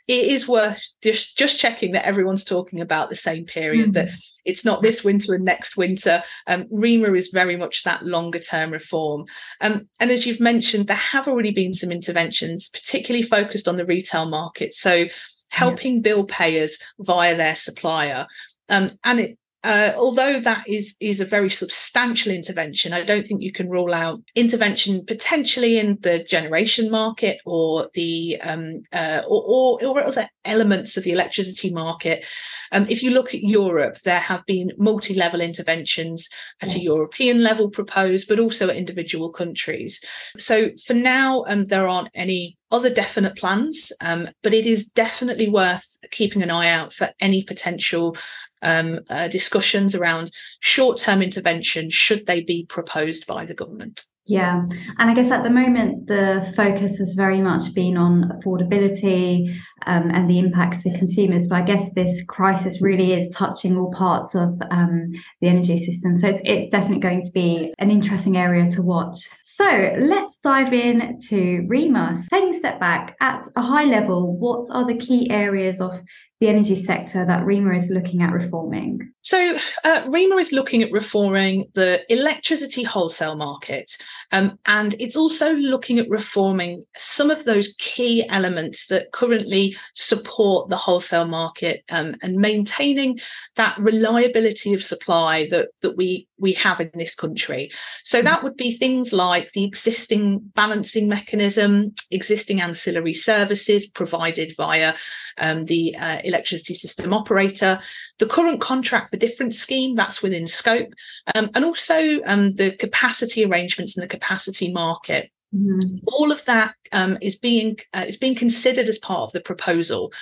it 0.09 0.26
is 0.26 0.49
worth 0.49 0.88
just 1.02 1.37
just 1.37 1.59
checking 1.59 1.92
that 1.92 2.07
everyone's 2.07 2.45
talking 2.45 2.80
about 2.80 3.11
the 3.11 3.16
same 3.16 3.45
period 3.45 3.90
mm. 3.90 3.95
that 3.95 4.11
it's 4.44 4.64
not 4.64 4.82
this 4.82 5.04
winter 5.04 5.35
and 5.35 5.44
next 5.44 5.76
winter. 5.76 6.23
Um, 6.47 6.66
rema 6.70 7.12
is 7.12 7.28
very 7.28 7.56
much 7.56 7.82
that 7.85 8.04
longer 8.04 8.38
term 8.38 8.70
reform. 8.70 9.26
Um, 9.61 9.88
and 9.99 10.11
as 10.11 10.26
you've 10.26 10.40
mentioned 10.40 10.87
there 10.87 10.97
have 10.97 11.28
already 11.28 11.52
been 11.52 11.75
some 11.75 11.90
interventions 11.90 12.68
particularly 12.68 13.23
focused 13.23 13.68
on 13.68 13.76
the 13.76 13.87
retail 13.87 14.26
market. 14.26 14.75
So 14.75 15.06
helping 15.50 15.97
yeah. 15.97 16.00
bill 16.00 16.25
payers 16.25 16.78
via 16.99 17.37
their 17.37 17.54
supplier. 17.54 18.26
Um, 18.68 18.90
and 19.04 19.20
it, 19.20 19.38
uh, 19.62 19.92
although 19.96 20.40
that 20.40 20.64
is 20.66 20.94
is 21.00 21.20
a 21.20 21.24
very 21.24 21.50
substantial 21.50 22.32
intervention, 22.32 22.94
I 22.94 23.02
don't 23.02 23.26
think 23.26 23.42
you 23.42 23.52
can 23.52 23.68
rule 23.68 23.92
out 23.92 24.22
intervention 24.34 25.04
potentially 25.04 25.78
in 25.78 25.98
the 26.00 26.24
generation 26.24 26.90
market 26.90 27.38
or 27.44 27.90
the 27.92 28.40
um, 28.40 28.82
uh, 28.92 29.20
or, 29.28 29.78
or, 29.82 29.84
or, 29.84 30.04
other 30.06 30.28
elements 30.46 30.96
of 30.96 31.04
the 31.04 31.12
electricity 31.12 31.70
market. 31.70 32.24
Um, 32.72 32.86
if 32.88 33.02
you 33.02 33.10
look 33.10 33.34
at 33.34 33.42
Europe, 33.42 33.98
there 33.98 34.20
have 34.20 34.46
been 34.46 34.72
multi-level 34.78 35.42
interventions 35.42 36.30
at 36.62 36.74
a 36.74 36.80
European 36.80 37.42
level 37.42 37.68
proposed, 37.68 38.28
but 38.28 38.40
also 38.40 38.70
at 38.70 38.76
individual 38.76 39.28
countries. 39.30 40.02
So 40.38 40.70
for 40.86 40.94
now, 40.94 41.44
um, 41.48 41.66
there 41.66 41.86
aren't 41.86 42.08
any 42.14 42.56
other 42.70 42.90
definite 42.90 43.36
plans, 43.36 43.92
um, 44.00 44.28
but 44.42 44.54
it 44.54 44.64
is 44.64 44.88
definitely 44.88 45.48
worth 45.48 45.96
keeping 46.10 46.42
an 46.42 46.50
eye 46.50 46.68
out 46.68 46.92
for 46.92 47.10
any 47.20 47.42
potential 47.42 48.16
um, 48.62 49.00
uh, 49.08 49.28
discussions 49.28 49.94
around 49.94 50.30
short 50.60 50.98
term 50.98 51.22
intervention 51.22 51.90
should 51.90 52.26
they 52.26 52.42
be 52.42 52.66
proposed 52.66 53.26
by 53.26 53.44
the 53.44 53.54
government. 53.54 54.04
Yeah. 54.26 54.64
And 54.98 55.10
I 55.10 55.14
guess 55.14 55.32
at 55.32 55.42
the 55.42 55.50
moment, 55.50 56.06
the 56.06 56.52
focus 56.54 56.98
has 56.98 57.14
very 57.16 57.40
much 57.40 57.74
been 57.74 57.96
on 57.96 58.30
affordability 58.30 59.52
um, 59.86 60.10
and 60.10 60.30
the 60.30 60.38
impacts 60.38 60.84
to 60.84 60.96
consumers. 60.96 61.48
But 61.48 61.62
I 61.62 61.62
guess 61.62 61.92
this 61.94 62.22
crisis 62.28 62.80
really 62.80 63.12
is 63.12 63.28
touching 63.30 63.76
all 63.76 63.90
parts 63.90 64.36
of 64.36 64.60
um, 64.70 65.10
the 65.40 65.48
energy 65.48 65.78
system. 65.78 66.14
So 66.14 66.28
it's, 66.28 66.40
it's 66.44 66.70
definitely 66.70 67.00
going 67.00 67.24
to 67.24 67.32
be 67.32 67.74
an 67.78 67.90
interesting 67.90 68.36
area 68.36 68.70
to 68.70 68.82
watch. 68.82 69.28
So 69.42 69.96
let's 69.98 70.38
dive 70.38 70.72
in 70.72 71.18
to 71.28 71.66
REMA. 71.68 72.28
Taking 72.30 72.54
a 72.54 72.58
step 72.58 72.78
back, 72.78 73.16
at 73.20 73.48
a 73.56 73.62
high 73.62 73.84
level, 73.84 74.38
what 74.38 74.68
are 74.70 74.86
the 74.86 74.96
key 74.96 75.28
areas 75.30 75.80
of 75.80 76.00
the 76.40 76.49
energy 76.49 76.75
sector 76.75 77.26
that 77.26 77.44
REMA 77.44 77.76
is 77.76 77.90
looking 77.90 78.23
at 78.23 78.32
reforming? 78.32 79.12
So, 79.20 79.54
uh, 79.85 80.02
REMA 80.06 80.40
is 80.40 80.52
looking 80.52 80.82
at 80.82 80.90
reforming 80.90 81.66
the 81.75 82.02
electricity 82.11 82.82
wholesale 82.82 83.37
market, 83.37 83.99
um, 84.32 84.59
and 84.64 84.94
it's 84.99 85.16
also 85.16 85.52
looking 85.54 85.99
at 85.99 86.09
reforming 86.09 86.82
some 86.97 87.30
of 87.30 87.44
those 87.44 87.75
key 87.78 88.26
elements 88.30 88.87
that 88.87 89.12
currently 89.12 89.76
support 89.94 90.70
the 90.70 90.76
wholesale 90.76 91.26
market 91.26 91.85
um, 91.90 92.16
and 92.23 92.37
maintaining 92.37 93.18
that 93.56 93.76
reliability 93.78 94.73
of 94.73 94.82
supply 94.82 95.47
that 95.50 95.68
that 95.82 95.97
we 95.97 96.26
we 96.38 96.52
have 96.54 96.80
in 96.80 96.90
this 96.94 97.14
country. 97.14 97.70
So 98.02 98.23
that 98.23 98.42
would 98.42 98.56
be 98.56 98.73
things 98.73 99.12
like 99.12 99.52
the 99.52 99.64
existing 99.64 100.38
balancing 100.54 101.06
mechanism, 101.06 101.94
existing 102.11 102.62
ancillary 102.62 103.12
services 103.12 103.87
provided 103.87 104.54
via 104.56 104.94
um, 105.37 105.64
the 105.64 105.94
uh, 105.97 106.18
electricity 106.30 106.75
system 106.75 107.12
operator, 107.12 107.78
the 108.18 108.26
current 108.26 108.60
contract 108.60 109.10
for 109.10 109.16
difference 109.16 109.58
scheme 109.58 109.94
that's 109.94 110.22
within 110.22 110.46
scope, 110.46 110.92
um, 111.34 111.50
and 111.54 111.64
also 111.64 112.20
um, 112.25 112.52
the 112.52 112.70
capacity 112.72 113.44
arrangements 113.44 113.96
in 113.96 114.00
the 114.00 114.08
capacity 114.08 114.72
market. 114.72 115.30
Mm-hmm. 115.54 115.96
All 116.12 116.30
of 116.30 116.44
that 116.44 116.75
um, 116.92 117.18
is 117.20 117.37
being 117.37 117.78
uh, 117.92 118.04
is 118.06 118.16
being 118.16 118.34
considered 118.34 118.88
as 118.88 118.99
part 118.99 119.22
of 119.22 119.32
the 119.32 119.40
proposal. 119.40 120.12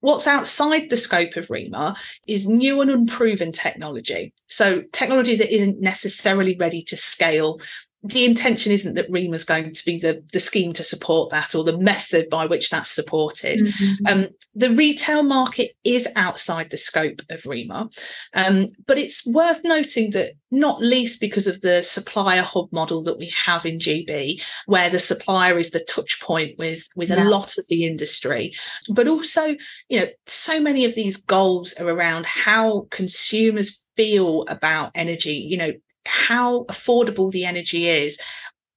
What's 0.00 0.26
outside 0.26 0.88
the 0.88 0.96
scope 0.96 1.36
of 1.36 1.48
REMA 1.48 1.94
is 2.26 2.48
new 2.48 2.80
and 2.80 2.90
unproven 2.90 3.52
technology. 3.52 4.32
So, 4.48 4.82
technology 4.92 5.36
that 5.36 5.54
isn't 5.54 5.80
necessarily 5.80 6.56
ready 6.56 6.82
to 6.84 6.96
scale 6.96 7.60
the 8.02 8.24
intention 8.24 8.72
isn't 8.72 8.94
that 8.94 9.10
REMA 9.10 9.34
is 9.34 9.44
going 9.44 9.74
to 9.74 9.84
be 9.84 9.98
the, 9.98 10.24
the 10.32 10.40
scheme 10.40 10.72
to 10.72 10.82
support 10.82 11.30
that 11.30 11.54
or 11.54 11.64
the 11.64 11.76
method 11.76 12.30
by 12.30 12.46
which 12.46 12.70
that's 12.70 12.90
supported. 12.90 13.60
Mm-hmm. 13.60 14.06
Um, 14.06 14.28
the 14.54 14.70
retail 14.70 15.22
market 15.22 15.72
is 15.84 16.08
outside 16.16 16.70
the 16.70 16.78
scope 16.78 17.20
of 17.28 17.42
REMA, 17.42 17.92
um, 18.34 18.66
but 18.86 18.96
it's 18.96 19.26
worth 19.26 19.60
noting 19.64 20.12
that 20.12 20.32
not 20.50 20.80
least 20.80 21.20
because 21.20 21.46
of 21.46 21.60
the 21.60 21.82
supplier 21.82 22.42
hub 22.42 22.72
model 22.72 23.02
that 23.02 23.18
we 23.18 23.32
have 23.44 23.66
in 23.66 23.78
GB, 23.78 24.42
where 24.66 24.88
the 24.88 24.98
supplier 24.98 25.58
is 25.58 25.70
the 25.70 25.80
touch 25.80 26.20
point 26.22 26.58
with, 26.58 26.88
with 26.96 27.10
yeah. 27.10 27.22
a 27.22 27.28
lot 27.28 27.58
of 27.58 27.66
the 27.68 27.84
industry, 27.86 28.50
but 28.88 29.08
also, 29.08 29.56
you 29.88 30.00
know, 30.00 30.08
so 30.26 30.58
many 30.58 30.86
of 30.86 30.94
these 30.94 31.18
goals 31.18 31.74
are 31.74 31.88
around 31.88 32.24
how 32.24 32.86
consumers 32.90 33.86
feel 33.96 34.44
about 34.48 34.90
energy 34.94 35.34
you 35.34 35.56
know 35.56 35.72
how 36.06 36.64
affordable 36.64 37.30
the 37.30 37.44
energy 37.44 37.88
is 37.88 38.18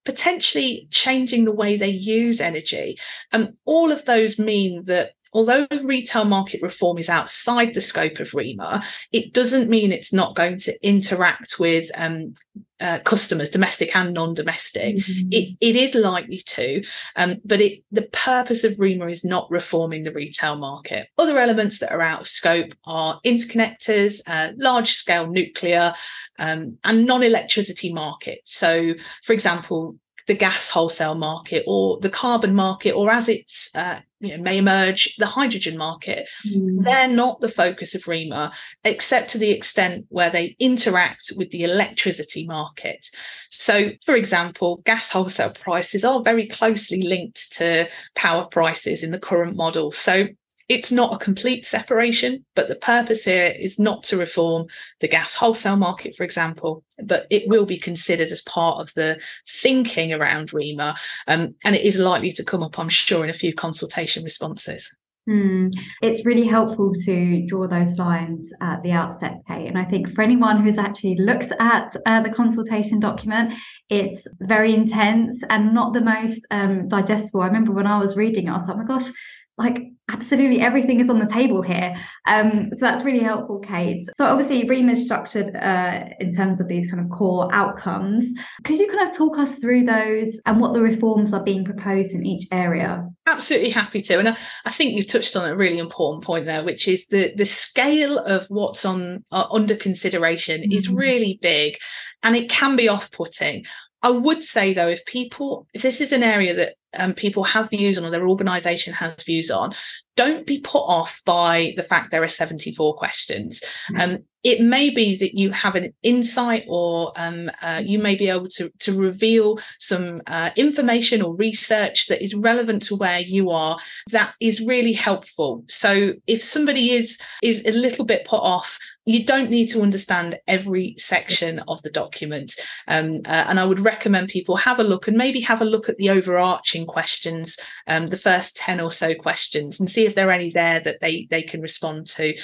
potentially 0.06 0.88
changing 0.92 1.46
the 1.46 1.52
way 1.52 1.78
they 1.78 1.90
use 1.90 2.42
energy. 2.42 2.98
And 3.32 3.54
all 3.66 3.92
of 3.92 4.06
those 4.06 4.38
mean 4.38 4.84
that 4.86 5.12
although 5.34 5.68
retail 5.84 6.26
market 6.26 6.62
reform 6.62 6.98
is 6.98 7.10
outside 7.10 7.74
the 7.74 7.82
scope 7.82 8.20
of 8.20 8.32
REMA, 8.32 8.84
it 9.12 9.34
doesn't 9.34 9.70
mean 9.70 9.92
it's 9.92 10.14
not 10.14 10.36
going 10.36 10.60
to 10.60 10.88
interact 10.88 11.60
with 11.60 11.90
um, 11.96 12.34
uh, 12.80 13.00
customers, 13.00 13.50
domestic 13.50 13.96
and 13.96 14.14
non-domestic. 14.14 14.98
Mm-hmm. 14.98 15.30
It, 15.32 15.58
it 15.62 15.76
is 15.76 15.96
likely 15.96 16.40
to, 16.40 16.84
um, 17.16 17.38
but 17.46 17.62
it, 17.62 17.84
the 17.92 18.02
purpose 18.02 18.64
of 18.64 18.74
REMA 18.74 19.10
is 19.10 19.24
not 19.24 19.50
reforming 19.50 20.04
the 20.04 20.12
retail 20.12 20.58
market. 20.58 21.08
Other 21.18 21.40
elements 21.40 21.80
that 21.80 21.92
are 21.92 22.02
out 22.02 22.22
of 22.22 22.28
scope 22.28 22.76
are 22.86 23.20
interconnectors, 23.26 24.22
uh, 24.28 24.52
large-scale 24.58 25.28
nuclear, 25.28 25.94
um, 26.40 26.78
and 26.84 27.06
non-electricity 27.06 27.94
markets. 27.94 28.54
So, 28.54 28.96
for 29.24 29.34
example, 29.34 29.96
the 30.28 30.34
gas 30.34 30.70
wholesale 30.70 31.16
market 31.16 31.64
or 31.68 32.00
the 32.00 32.10
carbon 32.10 32.56
market, 32.56 32.92
or 32.92 33.12
as 33.12 33.30
it's 33.30 33.70
uh, 33.76 34.00
you 34.20 34.36
know 34.36 34.44
may 34.44 34.58
emerge, 34.58 35.16
the 35.18 35.26
hydrogen 35.26 35.78
market. 35.78 36.30
Mm. 36.48 36.84
They're 36.84 37.08
not 37.08 37.42
the 37.42 37.50
focus 37.50 37.94
of 37.96 38.04
REMA, 38.04 38.54
except 38.84 39.30
to 39.32 39.38
the 39.38 39.52
extent 39.52 40.06
where 40.10 40.30
they 40.30 40.56
interact 40.60 41.32
with 41.36 41.52
the 41.52 41.64
electricity 41.64 42.46
market. 42.46 43.10
So, 43.50 43.92
for 44.06 44.16
example, 44.16 44.82
gas 44.86 45.10
wholesale 45.10 45.52
prices 45.52 46.06
are 46.06 46.22
very 46.22 46.48
closely 46.48 47.02
linked 47.02 47.54
to 47.54 47.90
power 48.16 48.46
prices 48.46 49.04
in 49.04 49.12
the 49.12 49.20
current 49.20 49.56
model. 49.56 49.92
So 49.92 50.28
it's 50.70 50.92
not 50.92 51.14
a 51.14 51.24
complete 51.24 51.66
separation, 51.66 52.46
but 52.56 52.68
the 52.68 52.76
purpose 52.76 53.26
here 53.26 53.54
is 53.60 53.78
not 53.78 54.04
to 54.04 54.18
reform 54.18 54.68
the 55.02 55.08
gas 55.08 55.36
wholesale 55.36 55.76
market, 55.76 56.16
for 56.16 56.24
example, 56.24 56.84
but 57.04 57.28
it 57.30 57.48
will 57.48 57.66
be 57.66 57.78
considered 57.78 58.32
as 58.32 58.42
part 58.42 58.80
of 58.80 58.94
the 58.94 59.22
thinking 59.48 60.14
around 60.14 60.52
REMA. 60.52 60.96
Um, 61.28 61.56
and 61.66 61.76
it 61.76 61.84
is 61.84 61.98
likely 61.98 62.32
to 62.34 62.44
come 62.44 62.64
up, 62.64 62.80
I'm 62.80 62.90
sure, 62.90 63.24
in 63.24 63.30
a 63.30 63.34
few 63.34 63.54
consultation 63.54 64.24
responses. 64.24 64.96
Hmm. 65.26 65.70
It's 66.02 66.26
really 66.26 66.46
helpful 66.46 66.94
to 67.06 67.46
draw 67.48 67.66
those 67.66 67.94
lines 67.94 68.52
at 68.60 68.84
the 68.84 68.92
outset, 68.92 69.42
Kate. 69.48 69.68
And 69.68 69.78
I 69.78 69.86
think 69.86 70.14
for 70.14 70.22
anyone 70.22 70.62
who's 70.62 70.78
actually 70.78 71.16
looked 71.16 71.54
at 71.62 71.96
uh, 72.06 72.22
the 72.22 72.30
consultation 72.30 73.00
document, 73.00 73.54
it's 73.90 74.28
very 74.42 74.74
intense 74.74 75.42
and 75.50 75.74
not 75.74 75.94
the 75.94 76.02
most 76.02 76.42
um, 76.52 76.90
digestible. 76.90 77.42
I 77.42 77.48
remember 77.48 77.72
when 77.72 77.88
I 77.88 78.00
was 78.00 78.18
reading 78.18 78.48
it, 78.48 78.52
I 78.52 78.56
was 78.56 78.68
like, 78.68 78.76
oh 78.76 78.80
my 78.80 78.86
gosh, 78.86 79.10
like 79.58 79.94
absolutely 80.10 80.60
everything 80.60 81.00
is 81.00 81.10
on 81.10 81.20
the 81.20 81.26
table 81.26 81.62
here. 81.62 81.96
Um, 82.28 82.70
so 82.74 82.86
that's 82.86 83.04
really 83.04 83.24
helpful, 83.24 83.60
Kate. 83.60 84.06
So 84.16 84.26
obviously, 84.26 84.68
REMA 84.68 84.92
is 84.92 85.04
structured 85.04 85.56
uh, 85.56 86.06
in 86.20 86.36
terms 86.36 86.60
of 86.60 86.68
these 86.68 86.90
kind 86.90 87.04
of 87.04 87.10
core 87.10 87.48
outcomes. 87.54 88.26
Could 88.64 88.80
you 88.80 88.88
kind 88.92 89.08
of 89.08 89.16
talk 89.16 89.38
us 89.38 89.60
through 89.60 89.86
those 89.86 90.40
and 90.46 90.60
what 90.60 90.74
the 90.74 90.82
reforms 90.82 91.34
are 91.34 91.44
being 91.44 91.64
proposed 91.64 92.12
in 92.12 92.26
each 92.26 92.48
area? 92.52 93.08
Absolutely 93.28 93.70
happy 93.70 94.02
to. 94.02 94.20
And 94.20 94.30
I, 94.30 94.38
I 94.66 94.72
think 94.72 94.96
you 94.96 95.04
touched 95.04 95.36
on 95.36 95.50
a 95.50 95.56
really 95.56 95.80
important 95.80 96.24
point 96.24 96.46
there, 96.46 96.64
which 96.64 96.88
is 96.88 97.08
the 97.08 97.34
the 97.36 97.46
scale 97.46 98.18
of 98.20 98.46
what's 98.48 98.86
on 98.86 99.24
uh, 99.32 99.46
under 99.52 99.76
consideration 99.76 100.62
mm-hmm. 100.62 100.74
is 100.74 100.90
really 100.90 101.40
big, 101.42 101.78
and 102.24 102.36
it 102.36 102.50
can 102.50 102.76
be 102.76 102.90
off 102.90 103.12
putting. 103.12 103.66
I 104.02 104.10
would 104.10 104.44
say 104.44 104.74
though, 104.74 104.90
if 104.90 105.06
people, 105.06 105.66
if 105.74 105.82
this 105.82 106.02
is 106.02 106.12
an 106.12 106.24
area 106.24 106.54
that 106.56 106.76
um, 106.98 107.14
people 107.14 107.44
have 107.44 107.70
views 107.70 107.98
on 107.98 108.06
or 108.06 108.10
their 108.10 108.28
organization 108.28 108.94
has 108.94 109.22
views 109.24 109.50
on, 109.52 109.74
don't 110.16 110.46
be 110.46 110.60
put 110.60 110.84
off 110.84 111.22
by 111.26 111.74
the 111.76 111.84
fact 111.84 112.12
there 112.12 112.24
are 112.24 112.28
74 112.28 112.96
questions. 112.96 113.62
Mm-hmm. 113.92 114.02
Um, 114.02 114.20
it 114.44 114.60
may 114.60 114.90
be 114.90 115.16
that 115.16 115.38
you 115.38 115.52
have 115.52 115.76
an 115.76 115.94
insight 116.04 116.66
or 116.68 117.14
um, 117.16 117.50
uh, 117.62 117.82
you 117.84 117.98
may 117.98 118.16
be 118.16 118.30
able 118.30 118.50
to, 118.50 118.70
to 118.80 118.94
reveal 118.94 119.58
some 119.80 120.22
uh, 120.28 120.50
information 120.56 121.22
or 121.22 121.36
research 121.36 122.08
that 122.08 122.22
is 122.22 122.36
relevant 122.36 122.84
to 122.84 122.96
where 122.96 123.22
you 123.22 123.52
are 123.52 123.78
that 124.12 124.34
is 124.42 124.62
really 124.62 124.92
helpful 124.92 125.64
so 125.70 126.14
if 126.28 126.44
somebody 126.44 126.92
is 126.92 127.20
is 127.42 127.66
a 127.66 127.72
little 127.72 128.06
bit 128.06 128.26
put 128.26 128.42
off 128.42 128.78
you 129.06 129.26
don't 129.26 129.50
need 129.50 129.68
to 129.68 129.82
understand 129.82 130.40
every 130.48 130.96
section 130.98 131.60
of 131.68 131.82
the 131.82 131.90
document 131.90 132.56
um, 132.88 133.22
uh, 133.26 133.46
and 133.48 133.60
i 133.60 133.66
would 133.66 133.80
recommend 133.80 134.28
people 134.28 134.56
have 134.56 134.80
a 134.80 134.84
look 134.84 135.08
and 135.08 135.18
maybe 135.18 135.40
have 135.40 135.62
a 135.62 135.66
look 135.66 135.90
at 135.90 135.98
the 135.98 136.10
overarching 136.10 136.86
questions 136.86 137.58
um, 137.88 138.06
the 138.08 138.18
first 138.18 138.56
10 138.58 138.80
or 138.80 138.92
so 138.92 139.14
questions 139.14 139.80
and 139.80 139.90
see 139.90 140.06
if 140.06 140.16
there 140.16 140.30
are 140.30 140.32
any 140.32 140.50
there 140.50 140.80
that 140.80 141.00
they 141.02 141.28
they 141.30 141.42
can 141.42 141.62
respond 141.62 142.08
to 142.08 142.36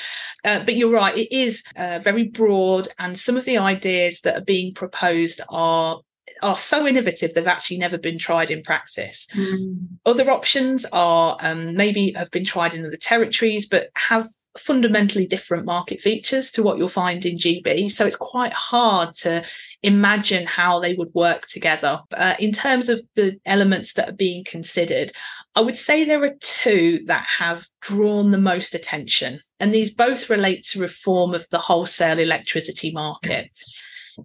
uh, 0.46 0.64
but 0.64 0.76
you're 0.76 0.92
right 0.92 1.18
it 1.18 1.34
is 1.36 1.64
uh, 1.76 2.00
very 2.00 2.28
broad 2.28 2.88
and 3.00 3.18
some 3.18 3.38
of 3.38 3.46
the 3.46 3.58
ideas 3.58 4.22
that 4.22 4.38
are 4.38 4.46
being 4.46 4.74
proposed 4.74 5.42
are 5.50 6.00
are 6.42 6.56
so 6.56 6.88
innovative 6.88 7.34
they've 7.34 7.48
actually 7.48 7.78
never 7.78 7.98
been 7.98 8.18
tried 8.18 8.52
in 8.52 8.62
practice. 8.62 9.28
Mm. 9.34 9.88
Other 10.06 10.30
options 10.30 10.86
are 10.92 11.38
um, 11.42 11.76
maybe 11.76 12.14
have 12.16 12.32
been 12.32 12.46
tried 12.46 12.74
in 12.74 12.86
other 12.86 12.98
territories, 12.98 13.66
but 13.66 13.90
have 13.96 14.28
fundamentally 14.58 15.28
different 15.28 15.66
market 15.66 16.02
features 16.02 16.52
to 16.52 16.64
what 16.64 16.78
you'll 16.78 16.90
find 16.90 17.26
in 17.26 17.38
GB. 17.38 17.92
So 17.92 18.06
it's 18.06 18.16
quite 18.16 18.54
hard 18.54 19.14
to 19.18 19.44
imagine 19.84 20.48
how 20.48 20.80
they 20.80 20.94
would 20.94 21.14
work 21.14 21.46
together. 21.48 22.02
Uh, 22.16 22.36
in 22.40 22.52
terms 22.52 22.90
of 22.90 23.02
the 23.16 23.40
elements 23.46 23.94
that 23.94 24.10
are 24.10 24.14
being 24.14 24.44
considered, 24.44 25.12
I 25.56 25.62
would 25.62 25.78
say 25.78 26.04
there 26.04 26.24
are 26.24 26.36
two 26.40 27.02
that 27.06 27.26
have 27.26 27.68
drawn 27.82 28.32
the 28.32 28.38
most 28.38 28.74
attention, 28.74 29.40
and 29.60 29.74
these 29.74 29.94
both 29.94 30.30
relate 30.30 30.66
to 30.68 30.80
reform 30.80 31.34
of 31.34 31.48
the 31.50 31.60
wholesale 31.60 32.20
electricity 32.20 32.92
market. 32.92 33.50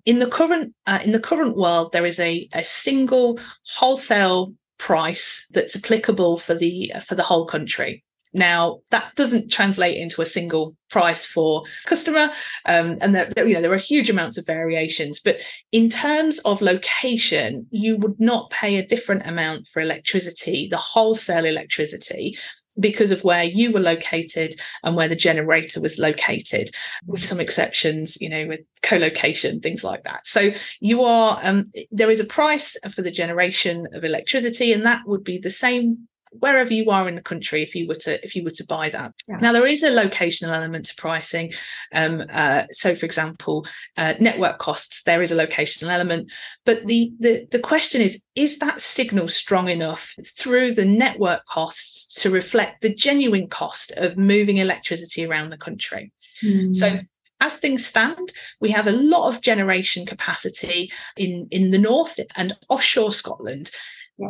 In 0.05 0.19
the 0.19 0.27
current 0.27 0.75
uh, 0.87 1.01
in 1.05 1.13
the 1.13 1.21
current 1.21 1.57
world, 1.57 1.93
there 1.93 2.07
is 2.07 2.19
a, 2.19 2.49
a 2.53 2.65
single 2.65 3.39
wholesale 3.77 4.55
price 4.79 5.47
that's 5.51 5.77
applicable 5.77 6.37
for 6.37 6.55
the 6.55 6.93
for 7.07 7.15
the 7.15 7.23
whole 7.23 7.47
country. 7.47 8.04
Now 8.35 8.81
that 8.91 9.15
doesn't 9.15 9.51
translate 9.51 9.97
into 9.97 10.21
a 10.21 10.27
single 10.27 10.77
price 10.91 11.25
for 11.25 11.63
customer, 11.87 12.33
um, 12.67 12.99
and 13.01 13.15
there, 13.15 13.31
you 13.47 13.55
know 13.55 13.63
there 13.63 13.73
are 13.73 13.79
huge 13.79 14.11
amounts 14.11 14.37
of 14.37 14.47
variations. 14.47 15.21
But 15.21 15.41
in 15.73 15.89
terms 15.89 16.41
of 16.41 16.61
location, 16.61 17.67
you 17.71 17.97
would 17.97 18.19
not 18.19 18.51
pay 18.51 18.77
a 18.77 18.87
different 18.87 19.27
amount 19.27 19.69
for 19.69 19.81
electricity, 19.81 20.69
the 20.69 20.77
wholesale 20.77 21.45
electricity, 21.45 22.37
because 22.79 23.11
of 23.11 23.23
where 23.23 23.45
you 23.45 23.73
were 23.73 23.81
located 23.81 24.57
and 24.83 24.97
where 24.97 25.09
the 25.09 25.17
generator 25.17 25.81
was 25.81 25.99
located, 25.99 26.71
with 27.07 27.23
some 27.23 27.41
exceptions, 27.41 28.21
you 28.21 28.29
know, 28.29 28.47
with 28.47 28.61
co-location, 28.83 29.61
things 29.61 29.85
like 29.85 30.03
that. 30.05 30.27
So 30.27 30.51
you 30.81 31.03
are 31.05 31.39
um, 31.43 31.71
there 31.91 32.11
is 32.11 32.21
a 32.21 32.25
price 32.25 32.77
for 32.93 33.03
the 33.03 33.11
generation 33.11 33.87
of 33.93 34.05
electricity, 34.05 34.73
and 34.73 34.85
that 34.85 35.03
would 35.07 35.25
be 35.25 35.39
the 35.39 35.51
same 35.51 36.09
wherever 36.39 36.73
you 36.73 36.91
are 36.91 37.09
in 37.09 37.15
the 37.15 37.23
country 37.23 37.63
if 37.63 37.75
you 37.75 37.87
were 37.87 37.95
to 37.95 38.23
if 38.25 38.35
you 38.35 38.43
were 38.45 38.51
to 38.51 38.65
buy 38.67 38.89
that 38.89 39.13
yeah. 39.29 39.37
now 39.37 39.53
there 39.53 39.67
is 39.67 39.83
a 39.83 39.91
locational 39.91 40.55
element 40.55 40.87
to 40.87 40.95
pricing 40.97 41.53
um, 41.95 42.23
uh, 42.33 42.65
so 42.71 42.95
for 42.95 43.07
example 43.07 43.67
uh, 43.97 44.15
network 44.21 44.59
costs 44.59 45.03
there 45.05 45.23
is 45.23 45.31
a 45.31 45.37
locational 45.37 45.89
element 45.89 46.31
but 46.65 46.85
the, 46.87 47.13
the 47.21 47.47
the 47.51 47.59
question 47.59 48.01
is 48.01 48.21
is 48.35 48.59
that 48.59 48.81
signal 48.81 49.29
strong 49.29 49.69
enough 49.69 50.15
through 50.27 50.75
the 50.75 50.85
network 50.85 51.45
costs 51.47 52.21
to 52.21 52.31
reflect 52.31 52.83
the 52.83 52.95
genuine 52.95 53.49
cost 53.49 53.93
of 53.93 54.17
moving 54.17 54.59
electricity 54.59 55.25
around 55.25 55.51
the 55.51 55.57
country 55.57 56.13
mm. 56.43 56.75
so 56.75 56.99
as 57.41 57.57
things 57.57 57.85
stand, 57.85 58.33
we 58.61 58.71
have 58.71 58.87
a 58.87 58.93
lot 58.93 59.29
of 59.29 59.43
generation 59.43 60.07
capacity 60.07 60.91
in, 61.17 61.47
in 61.51 61.71
the 61.71 61.79
north 61.79 62.19
and 62.37 62.57
offshore 62.71 63.13
Scotland. 63.13 63.71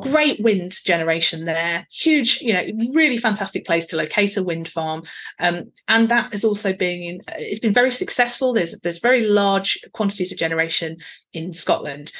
Great 0.00 0.40
wind 0.40 0.72
generation 0.82 1.44
there, 1.44 1.86
huge, 1.90 2.40
you 2.40 2.54
know, 2.54 2.64
really 2.94 3.18
fantastic 3.18 3.66
place 3.66 3.84
to 3.86 3.96
locate 3.96 4.34
a 4.38 4.42
wind 4.42 4.66
farm, 4.66 5.02
um, 5.40 5.70
and 5.88 6.08
that 6.08 6.32
has 6.32 6.42
also 6.42 6.72
been 6.72 7.20
it's 7.36 7.60
been 7.60 7.72
very 7.72 7.90
successful. 7.90 8.54
There's 8.54 8.78
there's 8.78 8.98
very 8.98 9.26
large 9.26 9.78
quantities 9.92 10.32
of 10.32 10.38
generation 10.38 10.96
in 11.34 11.52
Scotland. 11.52 12.12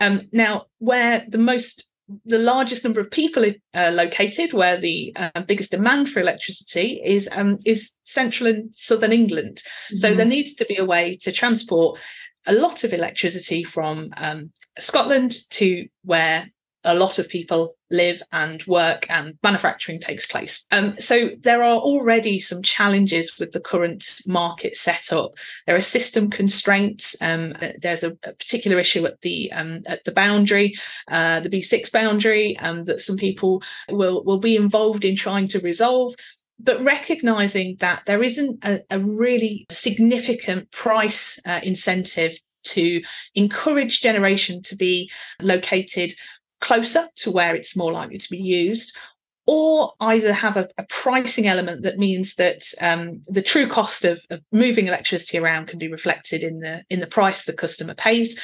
Um, 0.00 0.20
now, 0.32 0.66
where 0.78 1.24
the 1.28 1.38
most 1.38 1.90
the 2.24 2.38
largest 2.38 2.84
number 2.84 3.00
of 3.00 3.10
people 3.10 3.44
are 3.74 3.90
located, 3.90 4.52
where 4.52 4.76
the 4.76 5.12
uh, 5.16 5.42
biggest 5.46 5.72
demand 5.72 6.08
for 6.08 6.20
electricity 6.20 7.00
is 7.04 7.28
um, 7.34 7.56
is 7.66 7.92
central 8.04 8.48
and 8.48 8.72
southern 8.74 9.12
England. 9.12 9.56
Mm-hmm. 9.56 9.96
So 9.96 10.14
there 10.14 10.24
needs 10.24 10.54
to 10.54 10.64
be 10.64 10.76
a 10.76 10.84
way 10.84 11.14
to 11.22 11.32
transport 11.32 11.98
a 12.46 12.54
lot 12.54 12.84
of 12.84 12.92
electricity 12.92 13.64
from 13.64 14.10
um, 14.16 14.52
Scotland 14.78 15.36
to 15.50 15.86
where 16.04 16.48
a 16.84 16.94
lot 16.94 17.18
of 17.18 17.28
people 17.28 17.74
live 17.90 18.22
and 18.32 18.64
work 18.66 19.06
and 19.10 19.34
manufacturing 19.42 19.98
takes 19.98 20.26
place. 20.26 20.64
Um, 20.70 20.94
so 20.98 21.30
there 21.40 21.62
are 21.62 21.76
already 21.76 22.38
some 22.38 22.62
challenges 22.62 23.38
with 23.38 23.52
the 23.52 23.60
current 23.60 24.20
market 24.26 24.76
setup. 24.76 25.32
There 25.66 25.76
are 25.76 25.80
system 25.80 26.30
constraints. 26.30 27.16
Um, 27.20 27.54
there's 27.82 28.04
a, 28.04 28.12
a, 28.24 28.32
particular 28.32 28.78
issue 28.78 29.04
at 29.06 29.20
the 29.22 29.50
um, 29.52 29.80
at 29.86 30.04
the 30.04 30.12
boundary, 30.12 30.74
uh, 31.10 31.40
the 31.40 31.50
B6 31.50 31.90
boundary, 31.90 32.56
um, 32.58 32.84
that 32.84 33.00
some 33.00 33.16
people 33.16 33.62
will 33.88 34.22
will 34.24 34.38
be 34.38 34.56
involved 34.56 35.04
in 35.04 35.16
trying 35.16 35.48
to 35.48 35.60
resolve 35.60 36.14
but 36.60 36.82
recognizing 36.82 37.76
that 37.78 38.02
there 38.06 38.20
isn't 38.20 38.64
a, 38.64 38.80
a 38.90 38.98
really 38.98 39.64
significant 39.70 40.68
price 40.72 41.38
uh, 41.46 41.60
incentive 41.62 42.36
to 42.64 43.00
encourage 43.34 44.00
generation 44.00 44.62
to 44.62 44.76
be 44.76 45.10
located 45.40 46.12
closer 46.60 47.08
to 47.16 47.30
where 47.30 47.54
it's 47.54 47.76
more 47.76 47.92
likely 47.92 48.18
to 48.18 48.30
be 48.30 48.38
used 48.38 48.96
or 49.48 49.94
either 50.00 50.30
have 50.30 50.58
a, 50.58 50.68
a, 50.76 50.84
pricing 50.90 51.46
element 51.46 51.82
that 51.82 51.96
means 51.96 52.34
that 52.34 52.60
um, 52.82 53.22
the 53.28 53.40
true 53.40 53.66
cost 53.66 54.04
of, 54.04 54.22
of, 54.28 54.42
moving 54.52 54.86
electricity 54.86 55.38
around 55.38 55.68
can 55.68 55.78
be 55.78 55.90
reflected 55.90 56.42
in 56.42 56.60
the 56.60 56.82
in 56.90 57.00
the 57.00 57.06
price 57.06 57.44
the 57.46 57.54
customer 57.54 57.94
pays. 57.94 58.38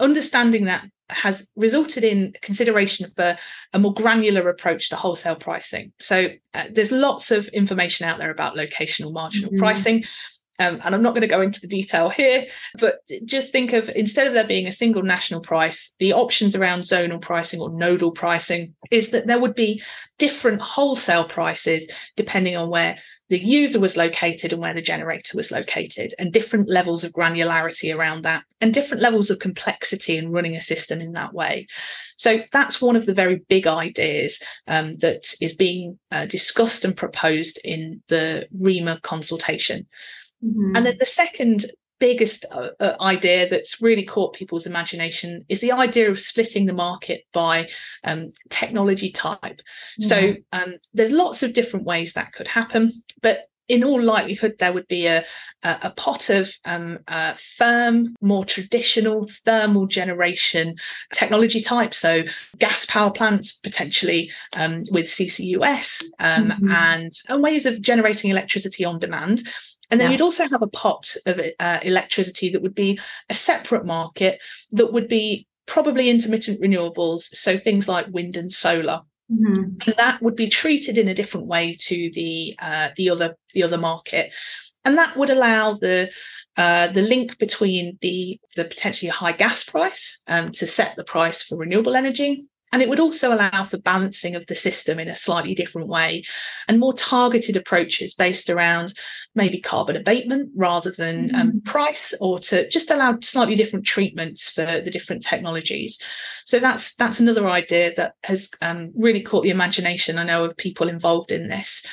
Understanding 0.00 0.66
that 0.66 0.86
has 1.08 1.48
resulted 1.56 2.04
in 2.04 2.34
consideration 2.42 3.10
for 3.16 3.36
a 3.72 3.78
more 3.78 3.94
granular 3.94 4.50
approach 4.50 4.90
to 4.90 4.96
wholesale 4.96 5.34
pricing. 5.34 5.92
So 5.98 6.28
uh, 6.52 6.64
there's 6.70 6.92
lots 6.92 7.30
of 7.30 7.48
information 7.48 8.06
out 8.06 8.18
there 8.18 8.30
about 8.30 8.54
locational 8.54 9.14
marginal 9.14 9.50
mm-hmm. 9.50 9.60
pricing. 9.60 10.04
Um, 10.60 10.80
and 10.84 10.94
I'm 10.94 11.02
not 11.02 11.10
going 11.10 11.22
to 11.22 11.26
go 11.26 11.40
into 11.40 11.60
the 11.60 11.66
detail 11.66 12.10
here, 12.10 12.46
but 12.78 13.00
just 13.24 13.50
think 13.50 13.72
of 13.72 13.88
instead 13.96 14.26
of 14.26 14.34
there 14.34 14.46
being 14.46 14.66
a 14.66 14.72
single 14.72 15.02
national 15.02 15.40
price, 15.40 15.94
the 15.98 16.12
options 16.12 16.54
around 16.54 16.82
zonal 16.82 17.20
pricing 17.20 17.60
or 17.60 17.70
nodal 17.70 18.12
pricing 18.12 18.74
is 18.90 19.10
that 19.10 19.26
there 19.26 19.40
would 19.40 19.54
be 19.54 19.82
different 20.18 20.60
wholesale 20.60 21.24
prices 21.24 21.90
depending 22.14 22.56
on 22.56 22.68
where 22.68 22.96
the 23.30 23.38
user 23.38 23.80
was 23.80 23.96
located 23.96 24.52
and 24.52 24.60
where 24.60 24.74
the 24.74 24.82
generator 24.82 25.36
was 25.36 25.52
located, 25.52 26.12
and 26.18 26.32
different 26.32 26.68
levels 26.68 27.04
of 27.04 27.12
granularity 27.12 27.96
around 27.96 28.22
that, 28.22 28.42
and 28.60 28.74
different 28.74 29.02
levels 29.02 29.30
of 29.30 29.38
complexity 29.38 30.16
in 30.16 30.32
running 30.32 30.56
a 30.56 30.60
system 30.60 31.00
in 31.00 31.12
that 31.12 31.32
way. 31.32 31.66
So 32.16 32.40
that's 32.52 32.82
one 32.82 32.96
of 32.96 33.06
the 33.06 33.14
very 33.14 33.36
big 33.48 33.68
ideas 33.68 34.42
um, 34.66 34.96
that 34.96 35.32
is 35.40 35.54
being 35.54 35.98
uh, 36.10 36.26
discussed 36.26 36.84
and 36.84 36.96
proposed 36.96 37.60
in 37.64 38.02
the 38.08 38.48
REMA 38.60 39.00
consultation. 39.02 39.86
Mm-hmm. 40.44 40.76
And 40.76 40.86
then 40.86 40.96
the 40.98 41.06
second 41.06 41.66
biggest 41.98 42.46
uh, 42.50 42.70
uh, 42.80 42.96
idea 43.00 43.48
that's 43.48 43.80
really 43.80 44.04
caught 44.04 44.34
people's 44.34 44.66
imagination 44.66 45.44
is 45.48 45.60
the 45.60 45.70
idea 45.70 46.10
of 46.10 46.18
splitting 46.18 46.66
the 46.66 46.72
market 46.72 47.24
by 47.32 47.68
um, 48.04 48.28
technology 48.48 49.10
type. 49.10 49.38
Mm-hmm. 49.42 50.02
So 50.02 50.34
um, 50.52 50.76
there's 50.94 51.12
lots 51.12 51.42
of 51.42 51.52
different 51.52 51.86
ways 51.86 52.14
that 52.14 52.32
could 52.32 52.48
happen, 52.48 52.90
but 53.22 53.50
in 53.70 53.84
all 53.84 54.02
likelihood, 54.02 54.56
there 54.58 54.72
would 54.72 54.88
be 54.88 55.06
a, 55.06 55.24
a, 55.62 55.78
a 55.82 55.90
pot 55.90 56.28
of 56.28 56.52
um, 56.64 56.98
uh, 57.06 57.34
firm, 57.36 58.16
more 58.20 58.44
traditional 58.44 59.28
thermal 59.44 59.86
generation 59.86 60.74
technology 61.14 61.60
type. 61.60 61.94
So, 61.94 62.24
gas 62.58 62.84
power 62.84 63.12
plants, 63.12 63.52
potentially 63.52 64.32
um, 64.56 64.82
with 64.90 65.06
CCUS, 65.06 66.02
um, 66.18 66.48
mm-hmm. 66.48 66.68
and, 66.68 67.12
and 67.28 67.42
ways 67.44 67.64
of 67.64 67.80
generating 67.80 68.32
electricity 68.32 68.84
on 68.84 68.98
demand. 68.98 69.42
And 69.90 70.00
then 70.00 70.08
yeah. 70.08 70.12
you'd 70.12 70.20
also 70.20 70.48
have 70.48 70.62
a 70.62 70.68
pot 70.68 71.16
of 71.26 71.40
uh, 71.58 71.78
electricity 71.82 72.48
that 72.50 72.62
would 72.62 72.74
be 72.74 72.98
a 73.28 73.34
separate 73.34 73.84
market 73.84 74.40
that 74.72 74.92
would 74.92 75.08
be 75.08 75.46
probably 75.66 76.08
intermittent 76.08 76.60
renewables. 76.60 77.34
So 77.34 77.56
things 77.56 77.88
like 77.88 78.06
wind 78.08 78.36
and 78.36 78.52
solar. 78.52 79.02
Mm-hmm. 79.32 79.62
And 79.86 79.94
that 79.96 80.20
would 80.22 80.34
be 80.34 80.48
treated 80.48 80.98
in 80.98 81.08
a 81.08 81.14
different 81.14 81.46
way 81.46 81.76
to 81.80 82.10
the 82.12 82.56
uh, 82.60 82.88
the 82.96 83.10
other 83.10 83.36
the 83.54 83.62
other 83.62 83.78
market, 83.78 84.34
and 84.84 84.98
that 84.98 85.16
would 85.16 85.30
allow 85.30 85.74
the 85.74 86.12
uh, 86.56 86.88
the 86.88 87.02
link 87.02 87.38
between 87.38 87.96
the 88.00 88.40
the 88.56 88.64
potentially 88.64 89.08
high 89.08 89.30
gas 89.30 89.62
price 89.62 90.20
um, 90.26 90.50
to 90.50 90.66
set 90.66 90.96
the 90.96 91.04
price 91.04 91.42
for 91.42 91.56
renewable 91.56 91.94
energy, 91.94 92.44
and 92.72 92.82
it 92.82 92.88
would 92.88 93.00
also 93.00 93.34
allow 93.34 93.62
for 93.62 93.78
balancing 93.78 94.36
of 94.36 94.46
the 94.46 94.54
system 94.54 94.98
in 94.98 95.08
a 95.08 95.16
slightly 95.16 95.54
different 95.54 95.88
way 95.88 96.22
and 96.68 96.78
more 96.78 96.92
targeted 96.92 97.56
approaches 97.56 98.14
based 98.14 98.48
around 98.48 98.94
maybe 99.34 99.60
carbon 99.60 99.96
abatement 99.96 100.50
rather 100.54 100.90
than 100.90 101.34
um, 101.34 101.52
mm. 101.52 101.64
price 101.64 102.14
or 102.20 102.38
to 102.38 102.68
just 102.68 102.90
allow 102.90 103.18
slightly 103.22 103.54
different 103.54 103.84
treatments 103.84 104.50
for 104.50 104.80
the 104.80 104.90
different 104.90 105.22
technologies. 105.22 105.98
So 106.44 106.58
that's 106.58 106.94
that's 106.94 107.20
another 107.20 107.48
idea 107.48 107.92
that 107.96 108.14
has 108.24 108.50
um, 108.62 108.92
really 108.94 109.22
caught 109.22 109.42
the 109.42 109.50
imagination, 109.50 110.18
I 110.18 110.24
know, 110.24 110.44
of 110.44 110.56
people 110.56 110.88
involved 110.88 111.32
in 111.32 111.48
this. 111.48 111.84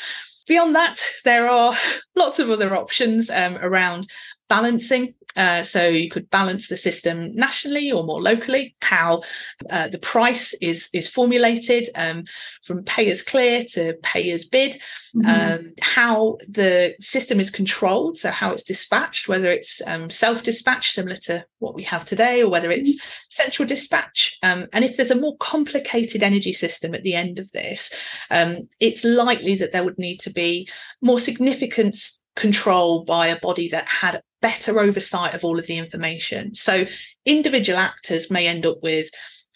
Beyond 0.48 0.76
that, 0.76 1.04
there 1.26 1.50
are 1.50 1.74
lots 2.16 2.40
of 2.40 2.50
other 2.50 2.76
options 2.76 3.30
um, 3.30 3.58
around 3.58 4.08
balancing 4.48 5.14
uh, 5.38 5.64
so 5.64 5.88
you 5.88 6.10
could 6.10 6.30
balance 6.30 6.68
the 6.68 6.76
system 6.76 7.32
nationally 7.34 7.92
or 7.92 8.04
more 8.04 8.22
locally. 8.22 8.76
How 8.82 9.22
uh, 9.70 9.88
the 9.88 10.00
price 10.00 10.54
is 10.56 10.90
is 10.94 11.08
formulated 11.08 11.88
um, 11.96 12.24
from 12.64 12.84
pay 12.84 13.10
as 13.10 13.22
clear 13.22 13.64
to 13.74 13.94
pay 14.02 14.32
as 14.32 14.46
bid. 14.46 14.82
Mm-hmm. 15.16 15.30
Um, 15.30 15.74
how 15.82 16.38
the 16.50 16.96
system 17.00 17.40
is 17.40 17.50
controlled, 17.50 18.18
so 18.18 18.30
how 18.30 18.52
it's 18.52 18.64
dispatched, 18.64 19.28
whether 19.28 19.50
it's 19.52 19.82
um, 19.88 20.10
self 20.10 20.44
dispatch 20.44 20.92
similar 20.92 21.16
to 21.28 21.46
what 21.60 21.76
we 21.76 21.84
have 21.84 22.04
today, 22.04 22.42
or 22.42 22.50
whether 22.50 22.72
it's 22.72 22.92
mm-hmm. 22.92 23.28
central 23.30 23.68
dispatch. 23.68 24.38
Um, 24.44 24.68
and 24.74 24.84
if 24.84 24.98
there's 24.98 25.12
a 25.12 25.16
more 25.16 25.38
complicated 25.38 26.24
energy 26.24 26.54
system 26.54 26.94
at 26.94 27.04
the 27.04 27.14
end 27.14 27.40
of 27.40 27.52
this, 27.52 27.94
um, 28.32 28.58
it's 28.80 29.04
likely 29.04 29.56
that 29.56 29.72
there 29.72 29.84
would 29.84 29.98
need 29.98 30.20
to 30.22 30.32
be 30.32 30.68
more 31.02 31.20
significant 31.20 31.96
control 32.36 33.04
by 33.04 33.28
a 33.28 33.40
body 33.40 33.68
that 33.70 33.88
had 33.88 34.22
better 34.42 34.80
oversight 34.80 35.34
of 35.34 35.44
all 35.44 35.60
of 35.60 35.68
the 35.68 35.78
information. 35.78 36.54
So 36.54 36.86
individual 37.26 37.80
actors 37.80 38.30
may 38.32 38.48
end 38.48 38.66
up 38.66 38.78
with 38.82 39.10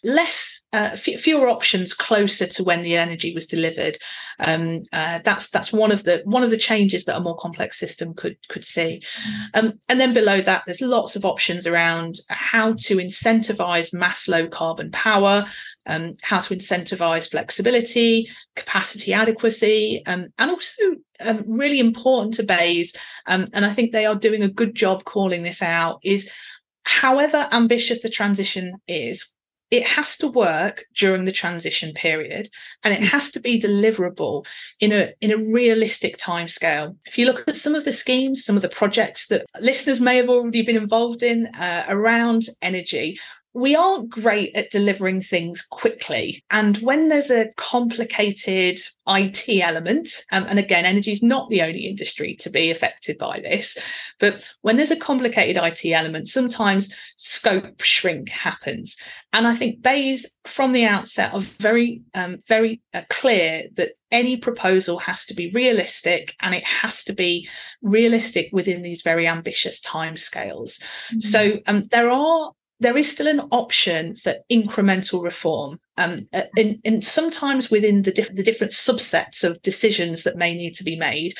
less 0.03 0.63
uh, 0.73 0.91
f- 0.93 1.19
fewer 1.19 1.49
options 1.49 1.93
closer 1.93 2.45
to 2.47 2.63
when 2.63 2.81
the 2.81 2.95
energy 2.95 3.33
was 3.33 3.45
delivered. 3.45 3.97
Um, 4.39 4.81
uh, 4.93 5.19
that's 5.23 5.49
that's 5.49 5.73
one 5.73 5.91
of 5.91 6.03
the 6.03 6.21
one 6.23 6.43
of 6.43 6.49
the 6.49 6.57
changes 6.57 7.05
that 7.05 7.17
a 7.17 7.21
more 7.21 7.35
complex 7.35 7.77
system 7.77 8.13
could 8.13 8.37
could 8.47 8.63
see. 8.63 9.01
Um, 9.53 9.73
and 9.89 9.99
then 9.99 10.13
below 10.13 10.41
that 10.41 10.63
there's 10.65 10.81
lots 10.81 11.15
of 11.15 11.25
options 11.25 11.67
around 11.67 12.19
how 12.29 12.73
to 12.73 12.97
incentivize 12.97 13.93
mass 13.93 14.27
low 14.27 14.47
carbon 14.47 14.91
power 14.91 15.45
um, 15.85 16.15
how 16.21 16.39
to 16.39 16.55
incentivize 16.55 17.29
flexibility 17.29 18.27
capacity 18.55 19.13
adequacy 19.13 20.03
um, 20.05 20.27
and 20.37 20.51
also 20.51 20.83
um, 21.21 21.43
really 21.47 21.79
important 21.79 22.33
to 22.35 22.43
BEIS 22.43 22.93
um, 23.27 23.45
and 23.53 23.65
i 23.65 23.69
think 23.69 23.91
they 23.91 24.05
are 24.05 24.15
doing 24.15 24.43
a 24.43 24.49
good 24.49 24.75
job 24.75 25.03
calling 25.03 25.43
this 25.43 25.61
out 25.61 25.99
is 26.03 26.29
however 26.83 27.47
ambitious 27.51 28.01
the 28.01 28.09
transition 28.09 28.73
is 28.87 29.33
it 29.71 29.87
has 29.87 30.17
to 30.17 30.27
work 30.27 30.83
during 30.93 31.23
the 31.23 31.31
transition 31.31 31.93
period 31.93 32.49
and 32.83 32.93
it 32.93 32.99
mm. 32.99 33.05
has 33.05 33.31
to 33.31 33.39
be 33.39 33.59
deliverable 33.59 34.45
in 34.79 34.91
a 34.91 35.13
in 35.21 35.31
a 35.31 35.53
realistic 35.53 36.17
time 36.17 36.47
scale 36.47 36.95
if 37.07 37.17
you 37.17 37.25
look 37.25 37.47
at 37.47 37.57
some 37.57 37.73
of 37.73 37.85
the 37.85 37.91
schemes 37.91 38.43
some 38.43 38.55
of 38.55 38.61
the 38.61 38.69
projects 38.69 39.27
that 39.27 39.45
listeners 39.61 39.99
may 39.99 40.17
have 40.17 40.29
already 40.29 40.61
been 40.61 40.75
involved 40.75 41.23
in 41.23 41.47
uh, 41.55 41.85
around 41.87 42.43
energy 42.61 43.17
we 43.53 43.75
aren't 43.75 44.09
great 44.09 44.55
at 44.55 44.71
delivering 44.71 45.21
things 45.21 45.61
quickly. 45.61 46.43
And 46.51 46.77
when 46.77 47.09
there's 47.09 47.29
a 47.29 47.49
complicated 47.57 48.79
IT 49.07 49.49
element, 49.61 50.23
um, 50.31 50.45
and 50.47 50.57
again, 50.57 50.85
energy 50.85 51.11
is 51.11 51.21
not 51.21 51.49
the 51.49 51.61
only 51.61 51.85
industry 51.85 52.33
to 52.35 52.49
be 52.49 52.71
affected 52.71 53.17
by 53.17 53.41
this, 53.41 53.77
but 54.19 54.49
when 54.61 54.77
there's 54.77 54.91
a 54.91 54.95
complicated 54.95 55.61
IT 55.61 55.85
element, 55.91 56.29
sometimes 56.29 56.95
scope 57.17 57.81
shrink 57.81 58.29
happens. 58.29 58.95
And 59.33 59.47
I 59.47 59.55
think 59.55 59.81
BEIS 59.81 60.37
from 60.45 60.71
the 60.71 60.85
outset 60.85 61.33
are 61.33 61.41
very, 61.41 62.03
um, 62.13 62.37
very 62.47 62.81
uh, 62.93 63.01
clear 63.09 63.63
that 63.75 63.91
any 64.11 64.37
proposal 64.37 64.99
has 64.99 65.25
to 65.25 65.33
be 65.33 65.51
realistic 65.51 66.35
and 66.39 66.53
it 66.53 66.63
has 66.63 67.03
to 67.05 67.13
be 67.13 67.47
realistic 67.81 68.49
within 68.51 68.81
these 68.81 69.01
very 69.01 69.27
ambitious 69.27 69.81
timescales. 69.81 70.81
Mm-hmm. 70.81 71.19
So 71.19 71.59
um, 71.67 71.83
there 71.83 72.09
are 72.09 72.51
there 72.81 72.97
is 72.97 73.09
still 73.09 73.27
an 73.27 73.47
option 73.51 74.15
for 74.15 74.33
incremental 74.51 75.23
reform. 75.23 75.79
Um, 75.97 76.27
uh, 76.33 76.41
and, 76.57 76.77
and 76.83 77.05
sometimes 77.05 77.69
within 77.69 78.01
the, 78.01 78.11
diff- 78.11 78.35
the 78.35 78.43
different 78.43 78.73
subsets 78.73 79.43
of 79.43 79.61
decisions 79.61 80.23
that 80.23 80.35
may 80.35 80.55
need 80.55 80.73
to 80.75 80.83
be 80.83 80.95
made, 80.95 81.35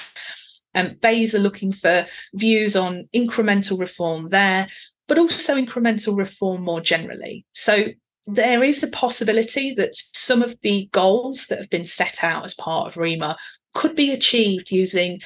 um, 0.75 0.95
BEIS 1.01 1.34
are 1.34 1.39
looking 1.39 1.73
for 1.73 2.06
views 2.36 2.75
on 2.75 3.10
incremental 3.13 3.80
reform 3.80 4.27
there, 4.27 4.67
but 5.08 5.17
also 5.17 5.56
incremental 5.56 6.15
reform 6.15 6.62
more 6.62 6.80
generally. 6.80 7.43
So 7.54 7.88
there 8.27 8.63
is 8.63 8.84
a 8.84 8.88
possibility 8.88 9.73
that 9.73 9.95
some 9.95 10.43
of 10.43 10.62
the 10.62 10.88
goals 10.91 11.47
that 11.47 11.58
have 11.58 11.71
been 11.71 11.86
set 11.86 12.23
out 12.23 12.43
as 12.43 12.54
part 12.54 12.88
of 12.88 12.93
REMA 12.93 13.36
could 13.73 13.95
be 13.95 14.12
achieved 14.12 14.71
using 14.71 15.19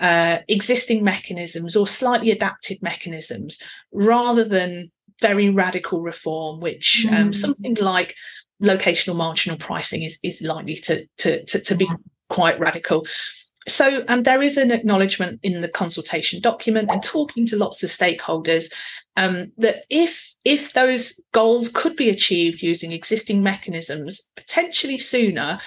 uh, 0.00 0.38
existing 0.48 1.04
mechanisms 1.04 1.76
or 1.76 1.86
slightly 1.86 2.30
adapted 2.30 2.82
mechanisms 2.82 3.62
rather 3.92 4.42
than 4.42 4.90
very 5.20 5.50
radical 5.50 6.02
reform, 6.02 6.60
which 6.60 7.06
um, 7.08 7.14
mm. 7.14 7.20
um, 7.20 7.32
something 7.32 7.74
like 7.74 8.16
locational 8.62 9.16
marginal 9.16 9.58
pricing 9.58 10.02
is, 10.02 10.18
is 10.22 10.42
likely 10.42 10.76
to, 10.76 11.06
to, 11.18 11.44
to, 11.44 11.60
to 11.60 11.74
be 11.74 11.88
quite 12.28 12.58
radical. 12.60 13.06
So 13.68 14.04
um, 14.08 14.22
there 14.22 14.42
is 14.42 14.56
an 14.56 14.70
acknowledgement 14.70 15.40
in 15.42 15.60
the 15.60 15.68
consultation 15.68 16.40
document 16.40 16.88
and 16.90 17.02
talking 17.02 17.46
to 17.46 17.56
lots 17.56 17.82
of 17.82 17.90
stakeholders 17.90 18.72
um, 19.16 19.52
that 19.58 19.84
if 19.90 20.34
if 20.44 20.72
those 20.72 21.20
goals 21.32 21.68
could 21.68 21.96
be 21.96 22.08
achieved 22.08 22.62
using 22.62 22.92
existing 22.92 23.42
mechanisms 23.42 24.30
potentially 24.34 24.96
sooner, 24.96 25.58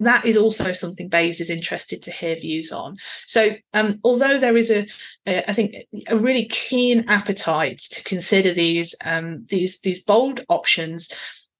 that 0.00 0.24
is 0.24 0.36
also 0.36 0.72
something 0.72 1.08
BEIS 1.08 1.40
is 1.40 1.50
interested 1.50 2.02
to 2.02 2.10
hear 2.10 2.34
views 2.34 2.72
on. 2.72 2.96
So, 3.26 3.50
um, 3.74 4.00
although 4.02 4.38
there 4.38 4.56
is 4.56 4.70
a, 4.70 4.86
a, 5.26 5.48
I 5.48 5.52
think, 5.52 5.76
a 6.08 6.16
really 6.16 6.46
keen 6.46 7.08
appetite 7.08 7.78
to 7.92 8.02
consider 8.04 8.52
these 8.52 8.94
um, 9.04 9.44
these 9.48 9.80
these 9.80 10.02
bold 10.02 10.40
options, 10.48 11.10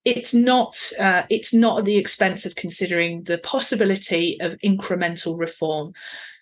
it's 0.05 0.33
not 0.33 0.75
uh, 0.99 1.23
it's 1.29 1.53
not 1.53 1.79
at 1.79 1.85
the 1.85 1.97
expense 1.97 2.45
of 2.45 2.55
considering 2.55 3.23
the 3.23 3.37
possibility 3.37 4.37
of 4.41 4.57
incremental 4.59 5.39
reform 5.39 5.93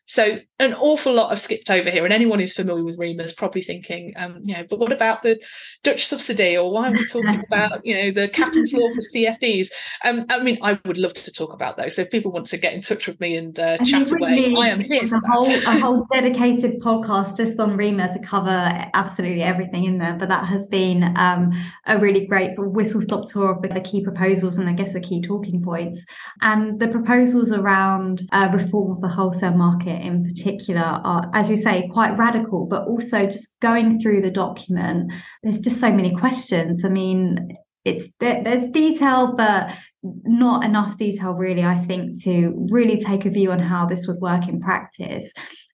so 0.09 0.39
an 0.57 0.73
awful 0.73 1.13
lot 1.13 1.31
I've 1.31 1.39
skipped 1.39 1.69
over 1.69 1.91
here, 1.91 2.03
and 2.03 2.11
anyone 2.11 2.39
who's 2.39 2.53
familiar 2.53 2.83
with 2.83 2.97
REMA 2.97 3.21
is 3.21 3.31
probably 3.31 3.61
thinking, 3.61 4.11
um, 4.17 4.39
you 4.43 4.55
know, 4.55 4.65
but 4.67 4.79
what 4.79 4.91
about 4.91 5.21
the 5.21 5.39
Dutch 5.83 6.03
subsidy, 6.03 6.57
or 6.57 6.71
why 6.71 6.89
are 6.89 6.91
we 6.91 7.05
talking 7.05 7.43
about, 7.47 7.85
you 7.85 7.93
know, 7.93 8.11
the 8.11 8.27
cap 8.27 8.53
and 8.53 8.67
floor 8.67 8.91
for 8.95 9.01
CFDs? 9.01 9.67
Um, 10.03 10.25
I 10.31 10.41
mean, 10.41 10.57
I 10.63 10.79
would 10.85 10.97
love 10.97 11.13
to 11.13 11.31
talk 11.31 11.53
about 11.53 11.77
those. 11.77 11.95
So 11.95 12.01
if 12.01 12.09
people 12.09 12.31
want 12.31 12.47
to 12.47 12.57
get 12.57 12.73
in 12.73 12.81
touch 12.81 13.07
with 13.07 13.19
me 13.19 13.37
and 13.37 13.57
uh, 13.59 13.77
chat 13.85 14.11
away, 14.11 14.55
I 14.57 14.69
am 14.69 14.79
here. 14.79 15.03
A 15.03 15.31
whole, 15.31 15.47
a 15.47 15.79
whole 15.79 16.07
dedicated 16.11 16.81
podcast 16.81 17.37
just 17.37 17.59
on 17.59 17.77
REMA 17.77 18.11
to 18.13 18.19
cover 18.19 18.89
absolutely 18.95 19.43
everything 19.43 19.85
in 19.85 19.99
there. 19.99 20.17
But 20.17 20.29
that 20.29 20.45
has 20.45 20.67
been 20.69 21.15
um, 21.17 21.51
a 21.85 21.99
really 21.99 22.25
great 22.25 22.49
sort 22.55 22.69
of 22.69 22.73
whistle 22.73 23.01
stop 23.01 23.29
tour 23.29 23.51
of 23.51 23.61
the 23.61 23.79
key 23.81 24.03
proposals 24.03 24.57
and 24.57 24.67
I 24.67 24.73
guess 24.73 24.91
the 24.91 25.01
key 25.01 25.21
talking 25.21 25.61
points. 25.61 26.03
And 26.41 26.79
the 26.79 26.87
proposals 26.87 27.51
around 27.51 28.27
uh, 28.31 28.49
reform 28.51 28.91
of 28.91 29.01
the 29.01 29.07
wholesale 29.07 29.53
market 29.53 29.98
in 29.99 30.23
particular 30.23 30.81
are, 30.81 31.29
as 31.33 31.49
you 31.49 31.57
say, 31.57 31.89
quite 31.91 32.17
radical, 32.17 32.65
but 32.65 32.87
also 32.87 33.25
just 33.25 33.59
going 33.59 33.99
through 33.99 34.21
the 34.21 34.31
document, 34.31 35.11
there's 35.43 35.59
just 35.59 35.79
so 35.79 35.91
many 35.91 36.15
questions. 36.15 36.83
I 36.85 36.89
mean, 36.89 37.57
it's 37.85 38.05
there, 38.19 38.43
there's 38.43 38.69
detail, 38.71 39.35
but 39.35 39.69
not 40.03 40.63
enough 40.63 40.97
detail, 40.97 41.33
really, 41.33 41.63
I 41.63 41.83
think, 41.85 42.23
to 42.23 42.67
really 42.71 42.99
take 42.99 43.25
a 43.25 43.29
view 43.29 43.51
on 43.51 43.59
how 43.59 43.85
this 43.85 44.07
would 44.07 44.19
work 44.19 44.47
in 44.47 44.61
practice. 44.61 45.31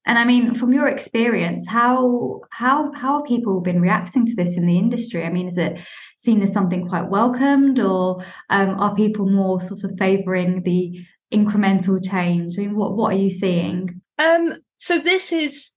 And 0.07 0.19
I 0.19 0.25
mean, 0.25 0.53
from 0.53 0.71
your 0.71 0.87
experience, 0.87 1.67
how 1.67 2.41
how 2.51 2.91
how 2.93 3.17
have 3.17 3.25
people 3.25 3.61
been 3.61 3.81
reacting 3.81 4.25
to 4.27 4.35
this 4.35 4.55
in 4.55 4.67
the 4.67 4.77
industry? 4.77 5.23
I 5.25 5.31
mean, 5.31 5.47
is 5.47 5.57
it 5.57 5.79
seen 6.19 6.43
as 6.43 6.53
something 6.53 6.87
quite 6.87 7.09
welcomed, 7.09 7.79
or 7.79 8.23
um, 8.49 8.79
are 8.79 8.95
people 8.95 9.27
more 9.27 9.59
sort 9.61 9.83
of 9.83 9.97
favouring 9.97 10.61
the 10.61 11.03
incremental 11.33 12.03
change? 12.03 12.57
I 12.57 12.61
mean, 12.61 12.75
what 12.75 12.95
what 12.95 13.13
are 13.13 13.17
you 13.17 13.31
seeing? 13.31 14.01
Um, 14.17 14.53
so 14.77 14.99
this 14.99 15.31
is 15.31 15.71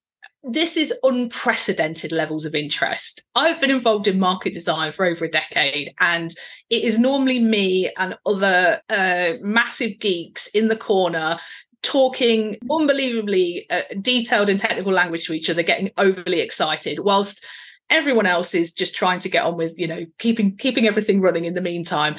this 0.44 0.77
is 0.77 0.94
unprecedented 1.03 2.12
levels 2.12 2.44
of 2.46 2.55
interest. 2.55 3.24
I've 3.35 3.61
been 3.61 3.70
involved 3.70 4.07
in 4.07 4.20
market 4.20 4.53
design 4.53 4.92
for 4.92 5.05
over 5.05 5.24
a 5.24 5.31
decade, 5.31 5.92
and 6.01 6.31
it 6.70 6.85
is 6.85 6.98
normally 6.98 7.40
me 7.40 7.90
and 7.96 8.16
other 8.24 8.81
uh, 8.88 9.33
massive 9.40 9.98
geeks 9.98 10.46
in 10.48 10.68
the 10.68 10.77
corner 10.77 11.38
talking 11.83 12.57
unbelievably 12.70 13.66
uh, 13.70 13.83
detailed 14.01 14.48
and 14.48 14.59
technical 14.59 14.92
language 14.92 15.27
to 15.27 15.33
each 15.33 15.51
other, 15.51 15.62
getting 15.62 15.90
overly 15.96 16.40
excited, 16.40 17.01
whilst 17.01 17.44
everyone 17.90 18.27
else 18.27 18.55
is 18.55 18.72
just 18.72 18.94
trying 18.94 19.18
to 19.20 19.29
get 19.29 19.44
on 19.44 19.57
with, 19.57 19.79
you 19.79 19.87
know, 19.87 20.05
keeping 20.18 20.57
keeping 20.57 20.87
everything 20.87 21.20
running 21.20 21.44
in 21.44 21.55
the 21.55 21.61
meantime 21.61 22.16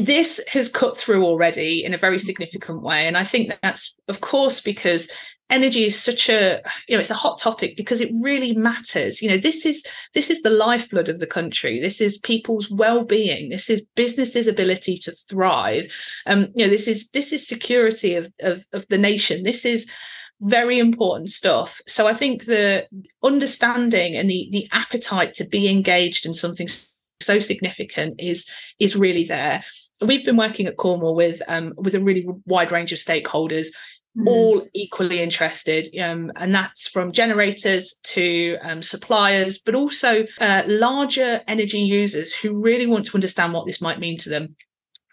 this 0.00 0.40
has 0.48 0.68
cut 0.68 0.96
through 0.96 1.24
already 1.24 1.84
in 1.84 1.94
a 1.94 1.98
very 1.98 2.18
significant 2.18 2.82
way. 2.82 3.06
And 3.06 3.16
i 3.16 3.24
think 3.24 3.56
that's 3.62 3.98
of 4.08 4.20
course 4.20 4.60
because 4.60 5.08
energy 5.48 5.84
is 5.84 6.00
such 6.00 6.28
a 6.28 6.60
you 6.88 6.96
know 6.96 7.00
it's 7.00 7.10
a 7.10 7.14
hot 7.14 7.38
topic 7.38 7.76
because 7.76 8.00
it 8.00 8.10
really 8.22 8.54
matters. 8.54 9.22
You 9.22 9.30
know 9.30 9.38
this 9.38 9.64
is 9.64 9.84
this 10.14 10.30
is 10.30 10.42
the 10.42 10.50
lifeblood 10.50 11.08
of 11.08 11.20
the 11.20 11.26
country. 11.26 11.80
This 11.80 12.00
is 12.00 12.18
people's 12.18 12.70
well-being. 12.70 13.48
This 13.48 13.70
is 13.70 13.86
businesses 13.94 14.46
ability 14.46 14.96
to 14.98 15.12
thrive. 15.12 15.92
Um 16.26 16.48
you 16.54 16.64
know 16.64 16.70
this 16.70 16.88
is 16.88 17.08
this 17.10 17.32
is 17.32 17.46
security 17.46 18.14
of 18.14 18.32
of, 18.40 18.64
of 18.72 18.86
the 18.88 18.98
nation. 18.98 19.42
This 19.42 19.64
is 19.64 19.88
very 20.42 20.78
important 20.78 21.30
stuff. 21.30 21.80
So 21.86 22.06
i 22.06 22.12
think 22.12 22.44
the 22.44 22.86
understanding 23.22 24.16
and 24.16 24.28
the 24.28 24.48
the 24.52 24.68
appetite 24.72 25.34
to 25.34 25.44
be 25.44 25.68
engaged 25.68 26.26
in 26.26 26.34
something 26.34 26.68
so 27.20 27.40
significant 27.40 28.20
is 28.20 28.46
is 28.78 28.96
really 28.96 29.24
there 29.24 29.64
we've 30.00 30.24
been 30.24 30.36
working 30.36 30.66
at 30.66 30.76
Cornwall 30.76 31.14
with 31.14 31.42
um, 31.48 31.72
with 31.76 31.94
a 31.94 32.00
really 32.00 32.26
wide 32.46 32.72
range 32.72 32.92
of 32.92 32.98
stakeholders, 32.98 33.68
mm. 34.16 34.26
all 34.26 34.66
equally 34.74 35.20
interested, 35.20 35.88
um, 36.00 36.32
and 36.36 36.54
that's 36.54 36.88
from 36.88 37.12
generators 37.12 37.94
to 38.04 38.56
um, 38.62 38.82
suppliers, 38.82 39.58
but 39.58 39.74
also 39.74 40.26
uh, 40.40 40.62
larger 40.66 41.40
energy 41.46 41.80
users 41.80 42.34
who 42.34 42.60
really 42.60 42.86
want 42.86 43.06
to 43.06 43.16
understand 43.16 43.52
what 43.52 43.66
this 43.66 43.80
might 43.80 44.00
mean 44.00 44.16
to 44.18 44.28
them, 44.28 44.56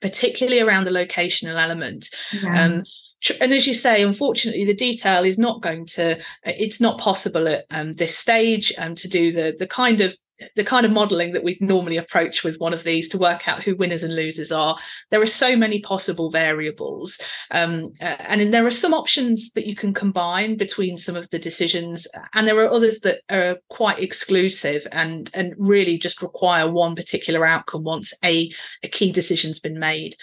particularly 0.01 0.59
around 0.59 0.85
the 0.85 0.91
locational 0.91 1.61
element. 1.61 2.09
Yeah. 2.31 2.65
Um, 2.65 2.83
and 3.39 3.53
as 3.53 3.65
you 3.65 3.73
say 3.73 4.03
unfortunately 4.03 4.65
the 4.65 4.73
detail 4.73 5.23
is 5.23 5.37
not 5.37 5.61
going 5.61 5.85
to 5.85 6.19
it's 6.43 6.81
not 6.81 6.99
possible 6.99 7.47
at 7.47 7.63
um, 7.71 7.93
this 7.93 8.17
stage 8.17 8.73
um, 8.77 8.95
to 8.95 9.07
do 9.07 9.31
the 9.31 9.55
the 9.57 9.65
kind 9.65 10.01
of 10.01 10.13
the 10.55 10.63
kind 10.63 10.85
of 10.85 10.91
modeling 10.91 11.33
that 11.33 11.43
we'd 11.43 11.61
normally 11.61 11.97
approach 11.97 12.43
with 12.43 12.59
one 12.59 12.73
of 12.73 12.83
these 12.83 13.07
to 13.09 13.17
work 13.17 13.47
out 13.47 13.63
who 13.63 13.75
winners 13.75 14.03
and 14.03 14.15
losers 14.15 14.51
are. 14.51 14.77
There 15.09 15.21
are 15.21 15.25
so 15.25 15.55
many 15.55 15.79
possible 15.79 16.29
variables 16.29 17.19
um, 17.51 17.93
uh, 18.01 18.15
and 18.19 18.53
there 18.53 18.65
are 18.65 18.71
some 18.71 18.93
options 18.93 19.51
that 19.51 19.67
you 19.67 19.75
can 19.75 19.93
combine 19.93 20.57
between 20.57 20.97
some 20.97 21.15
of 21.15 21.29
the 21.29 21.39
decisions 21.39 22.07
and 22.33 22.47
there 22.47 22.57
are 22.59 22.71
others 22.71 22.99
that 22.99 23.21
are 23.29 23.57
quite 23.69 23.99
exclusive 23.99 24.85
and 24.91 25.29
and 25.33 25.53
really 25.57 25.97
just 25.97 26.21
require 26.21 26.69
one 26.69 26.95
particular 26.95 27.45
outcome 27.45 27.83
once 27.83 28.13
a, 28.23 28.51
a 28.83 28.87
key 28.87 29.11
decision's 29.11 29.59
been 29.59 29.79
made. 29.79 30.15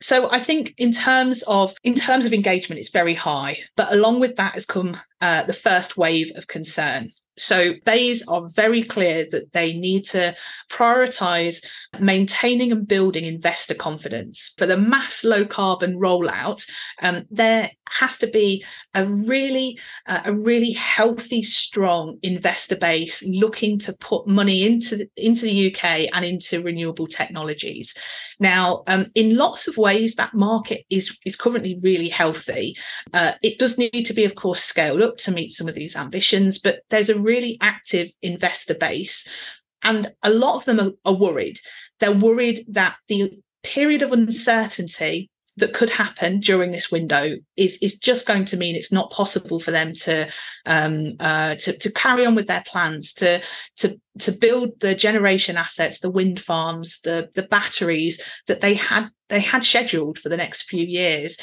So 0.00 0.28
i 0.32 0.40
think 0.40 0.74
in 0.78 0.90
terms 0.90 1.42
of 1.44 1.74
in 1.84 1.94
terms 1.94 2.26
of 2.26 2.32
engagement 2.32 2.80
it's 2.80 2.90
very 2.90 3.14
high 3.14 3.58
but 3.76 3.92
along 3.92 4.18
with 4.18 4.34
that 4.36 4.54
has 4.54 4.66
come 4.66 4.96
uh, 5.20 5.44
the 5.44 5.52
first 5.52 5.96
wave 5.96 6.32
of 6.34 6.48
concern 6.48 7.08
so 7.36 7.74
BEIS 7.84 8.26
are 8.28 8.48
very 8.48 8.82
clear 8.82 9.26
that 9.30 9.52
they 9.52 9.72
need 9.72 10.04
to 10.06 10.34
prioritize 10.70 11.64
maintaining 11.98 12.72
and 12.72 12.86
building 12.86 13.24
investor 13.24 13.74
confidence. 13.74 14.52
For 14.58 14.66
the 14.66 14.76
mass 14.76 15.24
low 15.24 15.44
carbon 15.46 15.98
rollout, 15.98 16.68
um, 17.00 17.24
there 17.30 17.70
has 17.92 18.16
to 18.18 18.26
be 18.26 18.64
a 18.94 19.06
really 19.06 19.78
uh, 20.06 20.20
a 20.24 20.34
really 20.34 20.72
healthy, 20.72 21.42
strong 21.42 22.18
investor 22.22 22.76
base 22.76 23.22
looking 23.26 23.78
to 23.78 23.92
put 23.94 24.26
money 24.26 24.64
into 24.66 24.96
the, 24.96 25.10
into 25.16 25.44
the 25.44 25.72
UK 25.72 26.08
and 26.14 26.24
into 26.24 26.62
renewable 26.62 27.06
technologies. 27.06 27.94
Now, 28.40 28.82
um, 28.86 29.06
in 29.14 29.36
lots 29.36 29.68
of 29.68 29.76
ways, 29.76 30.14
that 30.16 30.34
market 30.34 30.84
is 30.90 31.18
is 31.24 31.36
currently 31.36 31.78
really 31.82 32.08
healthy. 32.08 32.76
Uh, 33.12 33.32
it 33.42 33.58
does 33.58 33.78
need 33.78 34.04
to 34.04 34.14
be, 34.14 34.24
of 34.24 34.34
course, 34.34 34.62
scaled 34.62 35.02
up 35.02 35.16
to 35.18 35.32
meet 35.32 35.52
some 35.52 35.68
of 35.68 35.74
these 35.74 35.96
ambitions, 35.96 36.58
but 36.58 36.80
there's 36.90 37.10
a 37.10 37.21
really 37.22 37.58
active 37.60 38.10
investor 38.22 38.74
base. 38.74 39.26
And 39.82 40.12
a 40.22 40.30
lot 40.30 40.56
of 40.56 40.64
them 40.64 40.80
are, 40.80 40.92
are 41.04 41.16
worried. 41.16 41.58
They're 42.00 42.12
worried 42.12 42.64
that 42.68 42.96
the 43.08 43.40
period 43.62 44.02
of 44.02 44.12
uncertainty 44.12 45.30
that 45.56 45.74
could 45.74 45.90
happen 45.90 46.40
during 46.40 46.70
this 46.70 46.90
window 46.90 47.36
is 47.56 47.78
is 47.82 47.98
just 47.98 48.26
going 48.26 48.44
to 48.46 48.56
mean 48.56 48.74
it's 48.74 48.92
not 48.92 49.10
possible 49.10 49.58
for 49.58 49.70
them 49.70 49.92
to 49.92 50.26
um, 50.66 51.12
uh, 51.20 51.54
to 51.56 51.76
to 51.76 51.92
carry 51.92 52.24
on 52.24 52.34
with 52.34 52.46
their 52.46 52.62
plans 52.66 53.12
to 53.12 53.40
to 53.76 54.00
to 54.18 54.32
build 54.32 54.80
the 54.80 54.94
generation 54.94 55.56
assets, 55.56 55.98
the 55.98 56.10
wind 56.10 56.40
farms, 56.40 57.00
the 57.00 57.28
the 57.34 57.42
batteries 57.42 58.20
that 58.46 58.60
they 58.60 58.74
had 58.74 59.08
they 59.28 59.40
had 59.40 59.64
scheduled 59.64 60.18
for 60.18 60.28
the 60.28 60.36
next 60.36 60.62
few 60.62 60.84
years. 60.84 61.36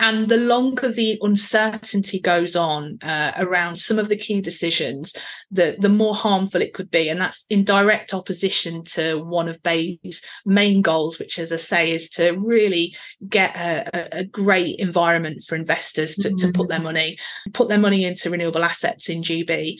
And 0.00 0.28
the 0.28 0.36
longer 0.36 0.88
the 0.88 1.18
uncertainty 1.22 2.18
goes 2.20 2.56
on 2.56 2.98
uh, 3.02 3.32
around 3.36 3.76
some 3.76 3.98
of 3.98 4.08
the 4.08 4.16
key 4.16 4.40
decisions, 4.40 5.14
the, 5.52 5.76
the 5.78 5.88
more 5.88 6.14
harmful 6.14 6.60
it 6.60 6.74
could 6.74 6.90
be. 6.90 7.08
And 7.08 7.20
that's 7.20 7.44
in 7.48 7.62
direct 7.64 8.12
opposition 8.12 8.82
to 8.86 9.18
one 9.18 9.48
of 9.48 9.62
BEIS' 9.62 10.20
main 10.44 10.82
goals, 10.82 11.18
which, 11.18 11.38
as 11.38 11.52
I 11.52 11.56
say, 11.56 11.92
is 11.92 12.10
to 12.10 12.32
really 12.32 12.94
get 13.28 13.54
a, 13.56 14.18
a 14.18 14.24
great 14.24 14.76
environment 14.80 15.42
for 15.46 15.54
investors 15.54 16.16
to, 16.16 16.28
mm-hmm. 16.28 16.48
to 16.48 16.52
put 16.52 16.68
their 16.68 16.80
mm. 16.80 16.84
money, 16.84 17.18
put 17.52 17.68
their 17.68 17.78
money 17.78 18.04
into 18.04 18.30
renewable 18.30 18.64
assets 18.64 19.08
in 19.08 19.22
GB 19.22 19.78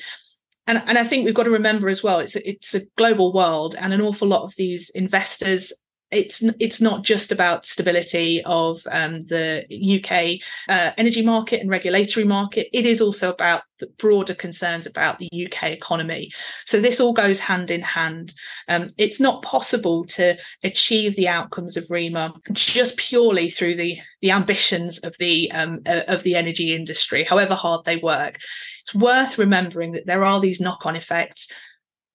and, 0.67 0.83
and 0.87 0.97
I 0.97 1.05
think 1.05 1.25
we've 1.25 1.35
got 1.35 1.43
to 1.45 1.51
remember 1.51 1.89
as 1.89 2.03
well, 2.03 2.21
it's 2.21 2.37
a, 2.37 2.49
it's 2.49 2.75
a 2.75 2.87
global 2.97 3.33
world, 3.33 3.75
and 3.79 3.93
an 3.93 4.01
awful 4.01 4.29
lot 4.29 4.45
of 4.45 4.55
these 4.57 4.91
investors 4.91 5.73
it's 6.15 6.43
it's 6.61 6.81
not 6.81 7.03
just 7.03 7.33
about 7.33 7.67
stability 7.67 8.43
of 8.45 8.81
um, 8.91 9.21
the 9.23 9.65
UK 9.71 10.41
uh, 10.69 10.93
energy 10.97 11.23
market 11.23 11.61
and 11.61 11.71
regulatory 11.71 12.25
market. 12.25 12.69
It 12.73 12.87
is 12.87 13.01
also 13.01 13.33
about 13.33 13.63
the 13.81 13.87
broader 13.99 14.35
concerns 14.35 14.87
about 14.87 15.19
the 15.19 15.29
UK 15.33 15.71
economy. 15.71 16.31
So 16.65 16.81
this 16.81 17.01
all 17.01 17.13
goes 17.13 17.41
hand 17.41 17.71
in 17.71 17.83
hand. 17.83 18.33
Um, 18.69 18.91
it's 18.97 19.21
not 19.21 19.43
possible 19.43 20.05
to 20.07 20.37
achieve 20.63 21.17
the 21.17 21.29
outcomes 21.29 21.77
of 21.77 21.89
REMA 21.89 22.33
just 22.53 22.97
purely 22.97 23.51
through 23.51 23.75
the 23.75 23.99
the 24.23 24.31
ambitions 24.31 24.99
of 25.01 25.17
the 25.19 25.51
um, 25.53 25.81
uh, 25.87 26.03
of 26.09 26.23
the 26.23 26.37
energy 26.37 26.75
industry, 26.75 27.25
however 27.25 27.55
hard 27.55 27.85
they 27.85 27.97
work. 27.97 28.39
It's 28.81 28.95
worth 28.95 29.39
remembering 29.39 29.93
that 29.93 30.07
there 30.07 30.25
are 30.25 30.41
these 30.41 30.61
knock 30.61 30.87
on 30.87 30.97
effects 30.97 31.49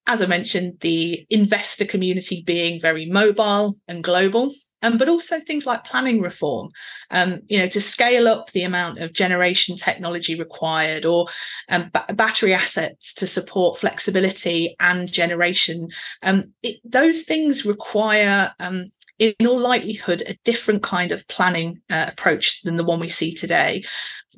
as 0.09 0.23
I 0.23 0.25
mentioned, 0.25 0.79
the 0.81 1.23
investor 1.29 1.85
community 1.85 2.41
being 2.41 2.81
very 2.81 3.05
mobile 3.05 3.75
and 3.87 4.03
global. 4.03 4.51
Um, 4.81 4.97
but 4.97 5.09
also 5.09 5.41
things 5.41 5.67
like 5.67 5.83
planning 5.83 6.21
reform, 6.21 6.69
um, 7.11 7.41
you 7.47 7.59
know, 7.59 7.67
to 7.67 7.81
scale 7.81 8.29
up 8.29 8.53
the 8.53 8.63
amount 8.63 8.99
of 8.99 9.11
generation 9.11 9.75
technology 9.75 10.39
required, 10.39 11.05
or 11.05 11.27
um, 11.67 11.89
ba- 11.91 12.05
battery 12.13 12.53
assets 12.53 13.13
to 13.15 13.27
support 13.27 13.77
flexibility 13.77 14.77
and 14.79 15.11
generation. 15.11 15.89
Um, 16.23 16.53
it, 16.63 16.77
those 16.85 17.23
things 17.23 17.65
require 17.65 18.53
um, 18.61 18.85
in 19.17 19.35
all 19.45 19.59
likelihood 19.59 20.23
a 20.25 20.37
different 20.45 20.81
kind 20.81 21.11
of 21.11 21.27
planning 21.27 21.81
uh, 21.89 22.05
approach 22.07 22.61
than 22.63 22.77
the 22.77 22.85
one 22.85 23.01
we 23.01 23.09
see 23.09 23.33
today. 23.33 23.83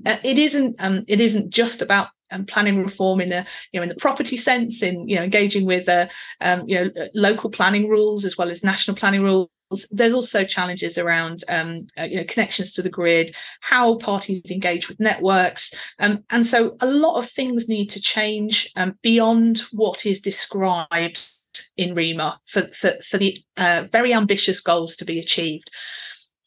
Uh, 0.08 0.18
it 0.24 0.40
isn't 0.40 0.76
um, 0.80 1.06
it 1.08 1.22
isn't 1.22 1.52
just 1.54 1.84
about 1.84 2.08
planning 2.48 2.84
reform 2.84 3.22
in 3.22 3.32
a 3.32 3.46
you 3.72 3.80
know 3.80 3.84
in 3.84 3.90
the 3.90 3.96
property 3.96 4.38
sense 4.38 4.82
in 4.82 5.08
you 5.08 5.16
know 5.16 5.24
engaging 5.24 5.66
with 5.66 5.88
uh, 5.88 6.08
um, 6.42 6.64
you 6.68 6.76
know 6.76 7.08
local 7.14 7.50
planning 7.50 7.90
rules 7.90 8.26
as 8.26 8.38
well 8.38 8.50
as 8.50 8.64
national 8.64 8.96
planning 8.96 9.22
rules 9.22 9.50
there's 9.90 10.14
also 10.14 10.44
challenges 10.44 10.98
around 10.98 11.44
um, 11.48 11.80
uh, 11.98 12.04
you 12.04 12.18
know 12.18 12.26
connections 12.26 12.74
to 12.74 12.82
the 12.82 12.90
grid 12.90 13.36
how 13.62 13.96
parties 13.96 14.42
engage 14.52 14.90
with 14.90 15.00
networks 15.00 15.74
um, 16.00 16.24
and 16.30 16.46
so 16.46 16.76
a 16.82 16.88
lot 16.88 17.18
of 17.18 17.30
things 17.30 17.70
need 17.70 17.90
to 17.90 18.02
change 18.02 18.70
um, 18.76 18.98
beyond 19.02 19.60
what 19.72 20.06
is 20.06 20.20
described 20.20 21.30
in 21.78 21.96
REMA 21.96 22.38
for, 22.46 22.64
for, 22.74 22.94
for 23.08 23.18
the 23.18 23.38
uh, 23.58 23.86
very 23.92 24.14
ambitious 24.14 24.60
goals 24.60 24.96
to 24.98 25.06
be 25.06 25.20
achieved. 25.20 25.70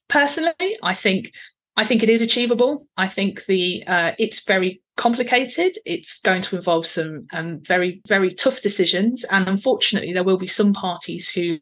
Personally, 0.09 0.77
I 0.83 0.95
think 0.95 1.35
I 1.77 1.85
think 1.85 2.03
it 2.03 2.09
is 2.09 2.21
achievable. 2.21 2.87
I 2.97 3.09
think 3.09 3.47
the 3.47 3.83
uh, 3.87 4.13
it's 4.19 4.45
very 4.45 4.81
complicated. 4.97 5.77
It's 5.85 6.21
going 6.21 6.43
to 6.43 6.57
involve 6.57 6.87
some 6.87 7.27
um, 7.33 7.61
very 7.61 8.01
very 8.07 8.33
tough 8.33 8.61
decisions, 8.61 9.25
and 9.25 9.49
unfortunately, 9.49 10.13
there 10.13 10.25
will 10.25 10.37
be 10.37 10.47
some 10.47 10.73
parties 10.73 11.31
who 11.31 11.59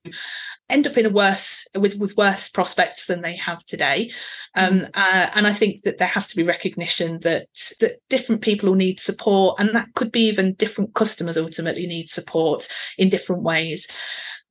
end 0.68 0.86
up 0.86 0.96
in 0.96 1.06
a 1.06 1.10
worse 1.10 1.66
with 1.74 1.96
with 1.96 2.16
worse 2.16 2.48
prospects 2.48 3.06
than 3.06 3.22
they 3.22 3.36
have 3.36 3.64
today. 3.66 4.10
Um, 4.54 4.80
mm. 4.80 4.90
uh, 4.94 5.30
and 5.34 5.46
I 5.46 5.52
think 5.52 5.82
that 5.82 5.98
there 5.98 6.08
has 6.08 6.26
to 6.28 6.36
be 6.36 6.42
recognition 6.42 7.20
that 7.20 7.48
that 7.80 8.00
different 8.08 8.42
people 8.42 8.68
will 8.68 8.76
need 8.76 9.00
support, 9.00 9.58
and 9.58 9.70
that 9.74 9.94
could 9.94 10.12
be 10.12 10.26
even 10.28 10.54
different 10.54 10.94
customers 10.94 11.36
ultimately 11.36 11.86
need 11.86 12.08
support 12.08 12.68
in 12.98 13.08
different 13.08 13.42
ways. 13.42 13.88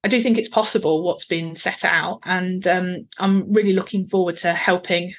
I 0.03 0.07
do 0.07 0.19
think 0.19 0.39
it's 0.39 0.49
possible 0.49 1.03
what's 1.03 1.25
been 1.25 1.55
set 1.55 1.85
out, 1.85 2.19
and 2.23 2.65
um, 2.67 3.07
I'm 3.19 3.51
really 3.53 3.73
looking 3.73 4.07
forward 4.07 4.37
to 4.37 4.53
helping 4.53 5.13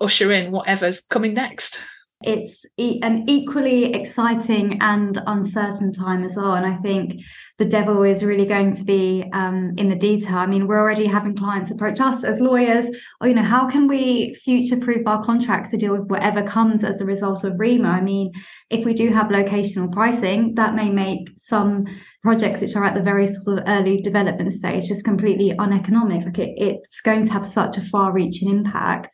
usher 0.00 0.32
in 0.32 0.52
whatever's 0.52 1.00
coming 1.00 1.34
next. 1.34 1.78
It's 2.24 2.64
an 2.78 3.24
equally 3.28 3.92
exciting 3.94 4.78
and 4.80 5.18
uncertain 5.26 5.92
time 5.92 6.24
as 6.24 6.36
well. 6.36 6.54
And 6.54 6.66
I 6.66 6.76
think 6.76 7.20
the 7.58 7.64
devil 7.64 8.02
is 8.02 8.24
really 8.24 8.46
going 8.46 8.74
to 8.76 8.84
be 8.84 9.24
um, 9.32 9.74
in 9.76 9.88
the 9.88 9.94
detail. 9.96 10.36
I 10.36 10.46
mean, 10.46 10.66
we're 10.66 10.80
already 10.80 11.06
having 11.06 11.36
clients 11.36 11.70
approach 11.70 12.00
us 12.00 12.24
as 12.24 12.40
lawyers, 12.40 12.86
or, 13.20 13.28
you 13.28 13.34
know, 13.34 13.42
how 13.42 13.68
can 13.68 13.86
we 13.86 14.34
future 14.42 14.76
proof 14.76 15.06
our 15.06 15.22
contracts 15.22 15.70
to 15.70 15.76
deal 15.76 15.96
with 15.96 16.08
whatever 16.08 16.42
comes 16.42 16.82
as 16.82 17.00
a 17.00 17.04
result 17.04 17.44
of 17.44 17.54
REMA? 17.54 17.86
I 17.86 18.00
mean, 18.00 18.32
if 18.70 18.84
we 18.84 18.94
do 18.94 19.10
have 19.10 19.26
locational 19.26 19.92
pricing, 19.92 20.54
that 20.54 20.74
may 20.74 20.90
make 20.90 21.28
some 21.36 21.84
projects 22.22 22.62
which 22.62 22.74
are 22.74 22.84
at 22.84 22.94
the 22.94 23.02
very 23.02 23.26
sort 23.26 23.58
of 23.58 23.64
early 23.66 24.00
development 24.00 24.52
stage 24.52 24.86
just 24.86 25.04
completely 25.04 25.50
uneconomic. 25.58 26.24
Like 26.24 26.38
it, 26.38 26.54
it's 26.56 27.00
going 27.00 27.26
to 27.26 27.32
have 27.32 27.44
such 27.44 27.76
a 27.76 27.82
far 27.82 28.12
reaching 28.12 28.50
impact 28.50 29.10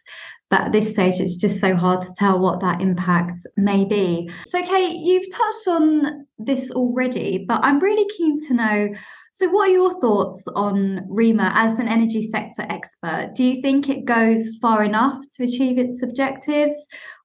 but 0.50 0.62
at 0.62 0.72
this 0.72 0.90
stage, 0.90 1.20
it's 1.20 1.36
just 1.36 1.60
so 1.60 1.76
hard 1.76 2.00
to 2.00 2.14
tell 2.16 2.38
what 2.38 2.60
that 2.60 2.80
impact 2.80 3.34
may 3.56 3.84
be. 3.84 4.30
So, 4.46 4.62
Kate, 4.62 4.96
you've 4.96 5.30
touched 5.30 5.68
on 5.68 6.26
this 6.38 6.70
already, 6.70 7.44
but 7.46 7.62
I'm 7.62 7.80
really 7.80 8.08
keen 8.16 8.40
to 8.48 8.54
know. 8.54 8.88
So, 9.34 9.48
what 9.50 9.68
are 9.68 9.72
your 9.72 10.00
thoughts 10.00 10.42
on 10.56 11.06
REMA 11.10 11.52
as 11.54 11.78
an 11.78 11.86
energy 11.86 12.28
sector 12.28 12.66
expert? 12.70 13.34
Do 13.34 13.44
you 13.44 13.60
think 13.60 13.88
it 13.88 14.04
goes 14.04 14.56
far 14.60 14.82
enough 14.82 15.22
to 15.36 15.44
achieve 15.44 15.78
its 15.78 16.02
objectives? 16.02 16.76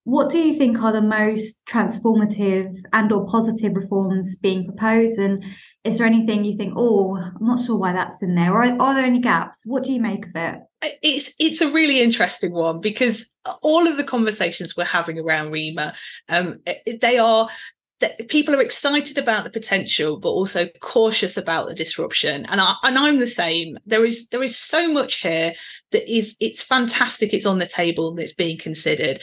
What 0.05 0.29
do 0.29 0.37
you 0.37 0.57
think 0.57 0.81
are 0.81 0.91
the 0.91 1.01
most 1.01 1.65
transformative 1.65 2.75
and 2.91 3.11
or 3.13 3.25
positive 3.25 3.73
reforms 3.73 4.35
being 4.35 4.65
proposed? 4.65 5.17
And 5.17 5.45
is 5.85 5.97
there 5.97 6.07
anything 6.07 6.43
you 6.43 6.57
think, 6.57 6.73
oh, 6.75 7.15
I'm 7.15 7.45
not 7.45 7.59
sure 7.59 7.77
why 7.77 7.93
that's 7.93 8.21
in 8.21 8.35
there? 8.35 8.53
Or 8.53 8.63
are 8.63 8.93
there 8.93 9.05
any 9.05 9.21
gaps? 9.21 9.59
What 9.63 9.83
do 9.83 9.93
you 9.93 10.01
make 10.01 10.25
of 10.25 10.35
it? 10.35 10.59
It's 11.01 11.33
it's 11.39 11.61
a 11.61 11.71
really 11.71 12.01
interesting 12.01 12.53
one 12.53 12.79
because 12.79 13.33
all 13.61 13.87
of 13.87 13.97
the 13.97 14.03
conversations 14.03 14.75
we're 14.75 14.85
having 14.85 15.19
around 15.19 15.51
REMA, 15.51 15.95
um, 16.29 16.59
they 17.01 17.17
are 17.17 17.47
people 18.27 18.53
are 18.55 18.61
excited 18.61 19.17
about 19.17 19.43
the 19.43 19.49
potential 19.49 20.19
but 20.19 20.29
also 20.29 20.67
cautious 20.81 21.37
about 21.37 21.67
the 21.67 21.75
disruption. 21.75 22.45
And 22.47 22.59
I 22.59 22.75
and 22.83 22.97
I'm 22.97 23.19
the 23.19 23.27
same. 23.27 23.77
There 23.85 24.05
is 24.05 24.29
there 24.29 24.43
is 24.43 24.57
so 24.57 24.91
much 24.91 25.21
here 25.21 25.53
that 25.91 26.11
is 26.11 26.35
it's 26.39 26.63
fantastic 26.63 27.33
it's 27.33 27.45
on 27.45 27.59
the 27.59 27.65
table 27.65 28.09
and 28.09 28.19
it's 28.19 28.33
being 28.33 28.57
considered. 28.57 29.21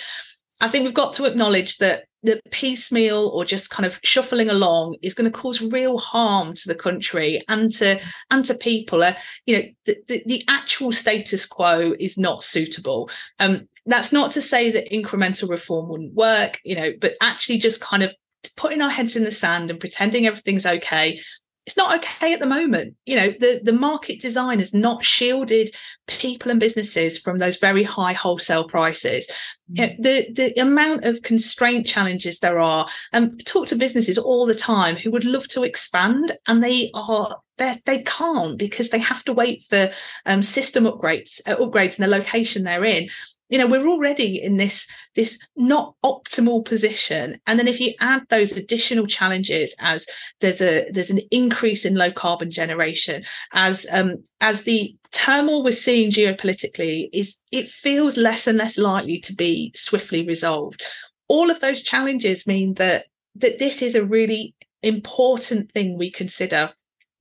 I 0.60 0.68
think 0.68 0.84
we've 0.84 0.94
got 0.94 1.14
to 1.14 1.24
acknowledge 1.24 1.78
that 1.78 2.04
the 2.22 2.40
piecemeal 2.50 3.28
or 3.28 3.44
just 3.44 3.70
kind 3.70 3.86
of 3.86 3.98
shuffling 4.02 4.50
along 4.50 4.96
is 5.02 5.14
going 5.14 5.30
to 5.30 5.38
cause 5.38 5.60
real 5.60 5.98
harm 5.98 6.54
to 6.54 6.68
the 6.68 6.74
country 6.74 7.40
and 7.48 7.70
to 7.72 8.00
and 8.30 8.44
to 8.44 8.54
people. 8.54 9.02
Uh, 9.02 9.14
you 9.46 9.56
know, 9.56 9.64
the, 9.86 9.96
the, 10.08 10.22
the, 10.26 10.42
actual 10.48 10.92
status 10.92 11.46
quo 11.46 11.94
is 11.98 12.18
not 12.18 12.44
suitable. 12.44 13.10
Um, 13.38 13.68
that's 13.86 14.12
not 14.12 14.32
to 14.32 14.42
say 14.42 14.70
that 14.70 14.90
incremental 14.90 15.48
reform 15.48 15.88
wouldn't 15.88 16.14
work, 16.14 16.60
you 16.64 16.74
know, 16.74 16.92
but 17.00 17.14
actually 17.20 17.58
just 17.58 17.80
kind 17.80 18.02
of 18.02 18.14
putting 18.56 18.82
our 18.82 18.90
heads 18.90 19.16
in 19.16 19.24
the 19.24 19.30
sand 19.30 19.70
and 19.70 19.80
pretending 19.80 20.26
everything's 20.26 20.66
okay 20.66 21.18
it's 21.66 21.76
not 21.76 21.96
okay 21.96 22.32
at 22.32 22.40
the 22.40 22.46
moment. 22.46 22.96
You 23.06 23.16
know, 23.16 23.30
the, 23.38 23.60
the 23.62 23.72
market 23.72 24.20
design 24.20 24.58
has 24.58 24.72
not 24.72 25.04
shielded 25.04 25.70
people 26.06 26.50
and 26.50 26.58
businesses 26.58 27.18
from 27.18 27.38
those 27.38 27.58
very 27.58 27.84
high 27.84 28.12
wholesale 28.12 28.64
prices. 28.64 29.30
You 29.72 29.86
know, 29.86 29.92
the 30.00 30.26
the 30.32 30.60
amount 30.60 31.04
of 31.04 31.22
constraint 31.22 31.86
challenges 31.86 32.40
there 32.40 32.58
are, 32.58 32.88
and 33.12 33.30
um, 33.30 33.38
talk 33.38 33.66
to 33.68 33.76
businesses 33.76 34.18
all 34.18 34.46
the 34.46 34.54
time 34.54 34.96
who 34.96 35.10
would 35.12 35.24
love 35.24 35.46
to 35.48 35.62
expand, 35.62 36.36
and 36.48 36.64
they 36.64 36.90
are 36.94 37.36
they 37.58 37.80
they 37.84 38.02
can't 38.02 38.58
because 38.58 38.88
they 38.88 38.98
have 38.98 39.22
to 39.24 39.32
wait 39.32 39.62
for 39.68 39.90
um, 40.26 40.42
system 40.42 40.84
upgrades 40.84 41.40
uh, 41.46 41.54
upgrades 41.56 41.98
in 41.98 42.02
the 42.02 42.16
location 42.16 42.64
they're 42.64 42.84
in 42.84 43.08
you 43.50 43.58
know 43.58 43.66
we're 43.66 43.88
already 43.88 44.42
in 44.42 44.56
this 44.56 44.88
this 45.14 45.38
not 45.56 45.94
optimal 46.04 46.64
position 46.64 47.38
and 47.46 47.58
then 47.58 47.68
if 47.68 47.80
you 47.80 47.92
add 48.00 48.22
those 48.30 48.56
additional 48.56 49.06
challenges 49.06 49.74
as 49.80 50.06
there's 50.40 50.62
a 50.62 50.88
there's 50.90 51.10
an 51.10 51.20
increase 51.30 51.84
in 51.84 51.94
low 51.94 52.10
carbon 52.10 52.50
generation 52.50 53.22
as 53.52 53.86
um 53.92 54.16
as 54.40 54.62
the 54.62 54.96
turmoil 55.12 55.62
we're 55.62 55.72
seeing 55.72 56.10
geopolitically 56.10 57.08
is 57.12 57.40
it 57.52 57.68
feels 57.68 58.16
less 58.16 58.46
and 58.46 58.56
less 58.56 58.78
likely 58.78 59.18
to 59.18 59.34
be 59.34 59.72
swiftly 59.74 60.24
resolved 60.24 60.82
all 61.28 61.50
of 61.50 61.60
those 61.60 61.82
challenges 61.82 62.46
mean 62.46 62.74
that 62.74 63.06
that 63.34 63.58
this 63.58 63.82
is 63.82 63.94
a 63.94 64.04
really 64.04 64.54
important 64.82 65.70
thing 65.72 65.98
we 65.98 66.10
consider 66.10 66.70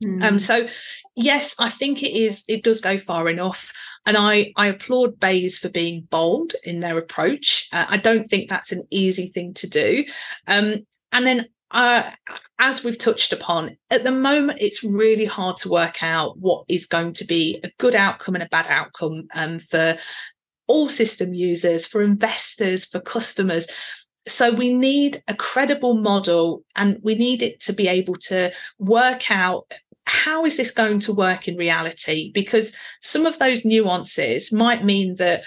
Mm. 0.03 0.23
Um, 0.23 0.39
so 0.39 0.65
yes, 1.15 1.55
I 1.59 1.69
think 1.69 2.03
it 2.03 2.13
is. 2.13 2.43
It 2.47 2.63
does 2.63 2.79
go 2.79 2.97
far 2.97 3.29
enough, 3.29 3.73
and 4.05 4.17
I 4.17 4.51
I 4.55 4.67
applaud 4.67 5.19
BEIS 5.19 5.57
for 5.57 5.69
being 5.69 6.07
bold 6.09 6.53
in 6.63 6.79
their 6.79 6.97
approach. 6.97 7.67
Uh, 7.71 7.85
I 7.87 7.97
don't 7.97 8.27
think 8.27 8.49
that's 8.49 8.71
an 8.71 8.83
easy 8.89 9.27
thing 9.27 9.53
to 9.55 9.67
do. 9.67 10.05
Um, 10.47 10.85
and 11.11 11.25
then 11.25 11.47
uh, 11.71 12.09
as 12.57 12.83
we've 12.83 12.97
touched 12.97 13.31
upon, 13.31 13.77
at 13.91 14.03
the 14.03 14.11
moment, 14.11 14.59
it's 14.61 14.83
really 14.83 15.25
hard 15.25 15.57
to 15.57 15.69
work 15.69 16.01
out 16.01 16.37
what 16.37 16.65
is 16.67 16.85
going 16.85 17.13
to 17.13 17.25
be 17.25 17.59
a 17.63 17.69
good 17.77 17.95
outcome 17.95 18.35
and 18.35 18.43
a 18.43 18.49
bad 18.49 18.67
outcome 18.67 19.27
um, 19.35 19.59
for 19.59 19.95
all 20.67 20.89
system 20.89 21.33
users, 21.33 21.85
for 21.85 22.01
investors, 22.01 22.85
for 22.85 22.99
customers. 22.99 23.67
So 24.27 24.51
we 24.51 24.73
need 24.73 25.23
a 25.27 25.33
credible 25.33 25.95
model 25.95 26.63
and 26.75 26.99
we 27.01 27.15
need 27.15 27.41
it 27.41 27.59
to 27.61 27.73
be 27.73 27.87
able 27.87 28.15
to 28.27 28.51
work 28.77 29.31
out 29.31 29.71
how 30.09 30.43
is 30.43 30.57
this 30.57 30.71
going 30.71 30.99
to 31.01 31.13
work 31.13 31.47
in 31.47 31.55
reality? 31.55 32.31
Because 32.33 32.75
some 33.01 33.25
of 33.25 33.37
those 33.37 33.63
nuances 33.63 34.51
might 34.51 34.83
mean 34.83 35.15
that 35.15 35.45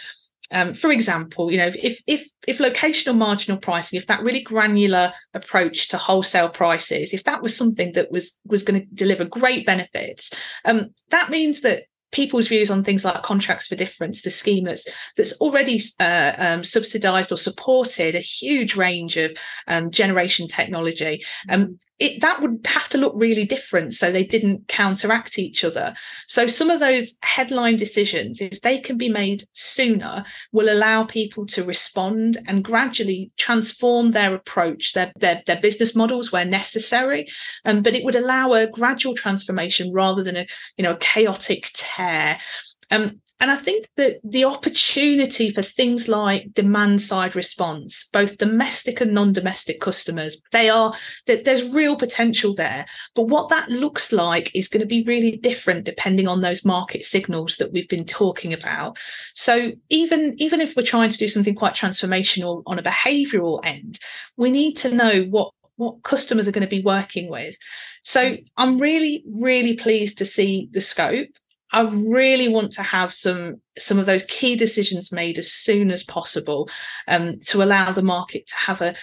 um, 0.52 0.74
for 0.74 0.90
example, 0.90 1.50
you 1.50 1.56
know, 1.56 1.70
if 1.82 2.02
if 2.06 2.28
if 2.46 2.58
locational 2.58 3.16
marginal 3.16 3.56
pricing, 3.58 3.96
if 3.96 4.06
that 4.06 4.22
really 4.22 4.42
granular 4.42 5.12
approach 5.32 5.88
to 5.88 5.96
wholesale 5.96 6.50
prices, 6.50 7.14
if 7.14 7.24
that 7.24 7.40
was 7.40 7.56
something 7.56 7.92
that 7.92 8.12
was 8.12 8.38
was 8.44 8.62
going 8.62 8.80
to 8.80 8.86
deliver 8.94 9.24
great 9.24 9.64
benefits, 9.64 10.30
um, 10.66 10.90
that 11.08 11.30
means 11.30 11.62
that 11.62 11.84
people's 12.12 12.48
views 12.48 12.70
on 12.70 12.84
things 12.84 13.04
like 13.04 13.22
contracts 13.22 13.66
for 13.66 13.74
difference, 13.74 14.22
the 14.22 14.30
scheme 14.30 14.64
that's 14.64 14.86
that's 15.16 15.32
already 15.40 15.80
uh, 15.98 16.32
um, 16.36 16.62
subsidised 16.62 17.32
or 17.32 17.36
supported 17.36 18.14
a 18.14 18.20
huge 18.20 18.76
range 18.76 19.16
of 19.16 19.34
um, 19.66 19.90
generation 19.90 20.46
technology. 20.46 21.24
It, 22.02 22.20
that 22.20 22.42
would 22.42 22.66
have 22.66 22.88
to 22.88 22.98
look 22.98 23.12
really 23.14 23.44
different 23.44 23.94
so 23.94 24.10
they 24.10 24.24
didn't 24.24 24.66
counteract 24.66 25.38
each 25.38 25.62
other. 25.62 25.94
So 26.26 26.48
some 26.48 26.68
of 26.68 26.80
those 26.80 27.16
headline 27.22 27.76
decisions, 27.76 28.40
if 28.40 28.60
they 28.62 28.80
can 28.80 28.98
be 28.98 29.08
made 29.08 29.46
sooner, 29.52 30.24
will 30.50 30.68
allow 30.68 31.04
people 31.04 31.46
to 31.46 31.62
respond 31.62 32.38
and 32.48 32.64
gradually 32.64 33.30
transform 33.36 34.10
their 34.10 34.34
approach, 34.34 34.94
their 34.94 35.12
their, 35.16 35.42
their 35.46 35.60
business 35.60 35.94
models 35.94 36.32
where 36.32 36.44
necessary. 36.44 37.26
Um, 37.64 37.82
but 37.82 37.94
it 37.94 38.02
would 38.02 38.16
allow 38.16 38.52
a 38.52 38.66
gradual 38.66 39.14
transformation 39.14 39.92
rather 39.92 40.24
than 40.24 40.36
a 40.36 40.46
you 40.76 40.82
know 40.82 40.94
a 40.94 40.96
chaotic 40.96 41.70
tear. 41.72 42.38
Um, 42.90 43.20
and 43.42 43.50
I 43.50 43.56
think 43.56 43.88
that 43.96 44.20
the 44.22 44.44
opportunity 44.44 45.50
for 45.50 45.62
things 45.62 46.06
like 46.06 46.54
demand 46.54 47.00
side 47.00 47.34
response, 47.34 48.08
both 48.12 48.38
domestic 48.38 49.00
and 49.00 49.12
non 49.12 49.32
domestic 49.32 49.80
customers, 49.80 50.40
they 50.52 50.70
are 50.70 50.92
that 51.26 51.44
there's 51.44 51.74
real 51.74 51.96
potential 51.96 52.54
there. 52.54 52.86
But 53.16 53.24
what 53.24 53.48
that 53.48 53.68
looks 53.68 54.12
like 54.12 54.54
is 54.54 54.68
going 54.68 54.82
to 54.82 54.86
be 54.86 55.02
really 55.02 55.36
different 55.38 55.82
depending 55.82 56.28
on 56.28 56.40
those 56.40 56.64
market 56.64 57.02
signals 57.02 57.56
that 57.56 57.72
we've 57.72 57.88
been 57.88 58.04
talking 58.04 58.52
about. 58.52 58.96
So 59.34 59.72
even, 59.88 60.36
even 60.38 60.60
if 60.60 60.76
we're 60.76 60.84
trying 60.84 61.10
to 61.10 61.18
do 61.18 61.26
something 61.26 61.56
quite 61.56 61.74
transformational 61.74 62.62
on 62.66 62.78
a 62.78 62.82
behavioral 62.82 63.58
end, 63.64 63.98
we 64.36 64.52
need 64.52 64.76
to 64.76 64.94
know 64.94 65.24
what 65.24 65.50
what 65.76 66.04
customers 66.04 66.46
are 66.46 66.52
going 66.52 66.68
to 66.68 66.76
be 66.76 66.82
working 66.82 67.28
with. 67.28 67.56
So 68.04 68.36
I'm 68.56 68.78
really, 68.78 69.24
really 69.26 69.74
pleased 69.74 70.18
to 70.18 70.24
see 70.24 70.68
the 70.70 70.80
scope. 70.80 71.30
I 71.72 71.82
really 71.82 72.48
want 72.48 72.72
to 72.72 72.82
have 72.82 73.14
some 73.14 73.60
some 73.78 73.98
of 73.98 74.04
those 74.04 74.24
key 74.24 74.54
decisions 74.54 75.10
made 75.10 75.38
as 75.38 75.50
soon 75.50 75.90
as 75.90 76.02
possible 76.02 76.68
um, 77.08 77.38
to 77.38 77.62
allow 77.62 77.90
the 77.90 78.02
market 78.02 78.46
to 78.46 78.54
have 78.54 78.82
a, 78.82 78.94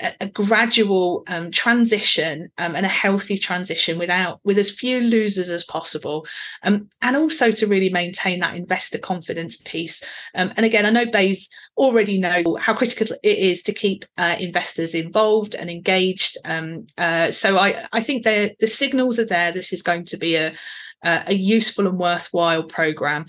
a, 0.00 0.12
a 0.20 0.26
gradual 0.26 1.24
um, 1.28 1.50
transition 1.50 2.50
um, 2.58 2.76
and 2.76 2.84
a 2.84 2.90
healthy 2.90 3.38
transition 3.38 3.98
without 3.98 4.38
with 4.44 4.58
as 4.58 4.70
few 4.70 5.00
losers 5.00 5.48
as 5.48 5.64
possible 5.64 6.26
um, 6.62 6.90
and 7.00 7.16
also 7.16 7.50
to 7.50 7.66
really 7.66 7.88
maintain 7.88 8.40
that 8.40 8.54
investor 8.54 8.98
confidence 8.98 9.56
piece. 9.56 10.02
Um, 10.34 10.52
and 10.58 10.66
again 10.66 10.84
I 10.84 10.90
know 10.90 11.06
BEIS 11.06 11.48
already 11.78 12.18
know 12.18 12.58
how 12.60 12.74
critical 12.74 13.16
it 13.22 13.38
is 13.38 13.62
to 13.62 13.72
keep 13.72 14.04
uh, 14.18 14.36
investors 14.38 14.94
involved 14.94 15.54
and 15.54 15.70
engaged 15.70 16.36
um, 16.44 16.86
uh, 16.98 17.30
so 17.30 17.56
I, 17.56 17.86
I 17.92 18.00
think 18.00 18.24
the 18.24 18.54
signals 18.66 19.18
are 19.18 19.24
there. 19.24 19.52
This 19.52 19.72
is 19.72 19.82
going 19.82 20.04
to 20.06 20.18
be 20.18 20.34
a 20.34 20.52
uh, 21.04 21.22
a 21.26 21.34
useful 21.34 21.86
and 21.86 21.98
worthwhile 21.98 22.64
program. 22.64 23.26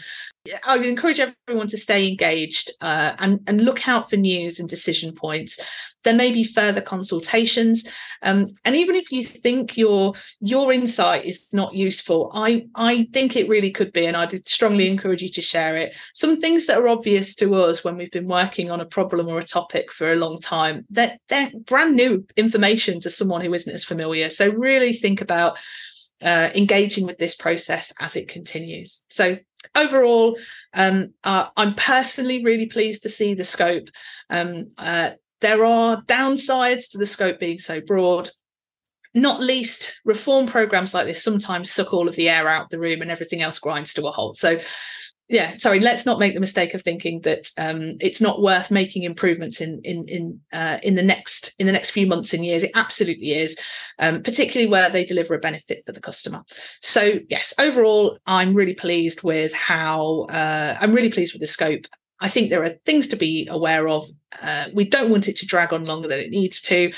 I 0.66 0.78
would 0.78 0.88
encourage 0.88 1.20
everyone 1.20 1.68
to 1.68 1.78
stay 1.78 2.08
engaged 2.08 2.72
uh, 2.82 3.14
and, 3.20 3.40
and 3.46 3.64
look 3.64 3.88
out 3.88 4.10
for 4.10 4.16
news 4.16 4.60
and 4.60 4.68
decision 4.68 5.14
points. 5.14 5.60
There 6.04 6.16
may 6.16 6.32
be 6.32 6.46
further 6.46 6.80
consultations, 6.80 7.86
um, 8.22 8.48
and 8.64 8.74
even 8.74 8.96
if 8.96 9.12
you 9.12 9.22
think 9.22 9.78
your 9.78 10.14
your 10.40 10.72
insight 10.72 11.26
is 11.26 11.48
not 11.52 11.76
useful, 11.76 12.32
I 12.34 12.68
I 12.74 13.10
think 13.12 13.36
it 13.36 13.50
really 13.50 13.70
could 13.70 13.92
be, 13.92 14.06
and 14.06 14.16
I'd 14.16 14.48
strongly 14.48 14.88
encourage 14.88 15.22
you 15.22 15.28
to 15.28 15.42
share 15.42 15.76
it. 15.76 15.94
Some 16.14 16.38
things 16.38 16.68
that 16.68 16.78
are 16.78 16.88
obvious 16.88 17.36
to 17.36 17.54
us 17.56 17.84
when 17.84 17.98
we've 17.98 18.12
been 18.12 18.30
working 18.30 18.72
on 18.72 18.80
a 18.80 18.86
problem 18.86 19.28
or 19.28 19.40
a 19.40 19.44
topic 19.44 19.92
for 19.92 20.14
a 20.14 20.16
long 20.16 20.38
time, 20.38 20.86
that 20.90 21.20
they're, 21.28 21.50
they're 21.52 21.60
brand 21.66 21.98
new 21.98 22.26
information 22.38 23.02
to 23.02 23.10
someone 23.10 23.42
who 23.42 23.54
isn't 23.54 23.74
as 23.74 23.84
familiar. 23.84 24.30
So 24.30 24.50
really 24.52 24.94
think 24.94 25.20
about 25.20 25.60
uh, 26.22 26.50
engaging 26.56 27.06
with 27.06 27.18
this 27.18 27.36
process 27.36 27.94
as 28.00 28.16
it 28.16 28.28
continues. 28.28 29.02
So 29.10 29.38
overall, 29.76 30.38
um, 30.74 31.14
uh, 31.24 31.48
I'm 31.56 31.76
personally 31.76 32.44
really 32.44 32.66
pleased 32.66 33.04
to 33.04 33.10
see 33.10 33.34
the 33.34 33.44
scope. 33.44 33.90
Um, 34.30 34.72
uh, 34.78 35.12
there 35.42 35.64
are 35.66 36.02
downsides 36.04 36.90
to 36.92 36.98
the 36.98 37.06
scope 37.06 37.40
being 37.40 37.60
so 37.60 37.82
broad. 37.82 38.30
Not 39.16 39.42
least, 39.42 40.00
reform 40.06 40.46
programs 40.46 40.94
like 40.94 41.08
this 41.08 41.24
sometimes 41.24 41.72
suck 41.72 41.94
all 41.94 42.08
of 42.08 42.16
the 42.16 42.30
air 42.30 42.48
out 42.48 42.66
of 42.66 42.70
the 42.70 42.80
room 42.80 43.02
and 43.02 43.10
everything 43.10 43.42
else 43.42 43.58
grinds 43.58 43.94
to 43.96 44.08
a 44.08 44.12
halt. 44.12 44.38
So 44.38 44.60
yeah 45.30 45.56
sorry 45.58 45.80
let's 45.80 46.06
not 46.06 46.20
make 46.20 46.34
the 46.34 46.40
mistake 46.40 46.74
of 46.74 46.82
thinking 46.82 47.22
that 47.22 47.50
um, 47.58 47.96
it's 48.00 48.20
not 48.20 48.42
worth 48.42 48.72
making 48.72 49.04
improvements 49.04 49.62
in 49.62 49.80
in 49.84 50.06
in 50.08 50.40
uh, 50.52 50.80
in 50.84 50.96
the 50.96 51.04
next 51.04 51.56
in 51.60 51.68
the 51.68 51.72
next 51.72 51.92
few 51.92 52.08
months 52.08 52.34
and 52.34 52.46
years. 52.46 52.64
It 52.64 52.72
absolutely 52.76 53.32
is 53.32 53.58
um, 54.00 54.24
particularly 54.24 54.70
where 54.70 54.90
they 54.90 55.06
deliver 55.06 55.36
a 55.36 55.40
benefit 55.40 55.84
for 55.86 55.92
the 55.92 56.02
customer. 56.02 56.44
So 56.82 57.20
yes 57.30 57.54
overall 57.60 58.18
i'm 58.26 58.54
really 58.54 58.74
pleased 58.74 59.24
with 59.24 59.54
how 59.54 60.24
uh, 60.24 60.76
i'm 60.82 60.94
really 60.94 61.12
pleased 61.12 61.34
with 61.34 61.42
the 61.42 61.48
scope. 61.48 61.86
I 62.22 62.28
think 62.28 62.50
there 62.50 62.64
are 62.64 62.74
things 62.86 63.08
to 63.10 63.16
be 63.16 63.48
aware 63.50 63.88
of. 63.88 64.06
Uh, 64.42 64.66
we 64.74 64.84
don't 64.84 65.10
want 65.10 65.30
it 65.30 65.38
to 65.38 65.46
drag 65.46 65.72
on 65.72 65.86
longer 65.86 66.10
than 66.10 66.20
it 66.20 66.32
needs 66.32 66.60
to 66.64 66.92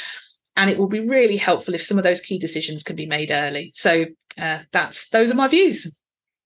and 0.57 0.69
it 0.69 0.77
will 0.77 0.87
be 0.87 0.99
really 0.99 1.37
helpful 1.37 1.73
if 1.73 1.83
some 1.83 1.97
of 1.97 2.03
those 2.03 2.19
key 2.19 2.37
decisions 2.37 2.83
can 2.83 2.95
be 2.95 3.05
made 3.05 3.31
early. 3.31 3.71
So 3.73 4.05
uh, 4.39 4.59
that's 4.71 5.09
those 5.09 5.31
are 5.31 5.35
my 5.35 5.47
views 5.47 6.00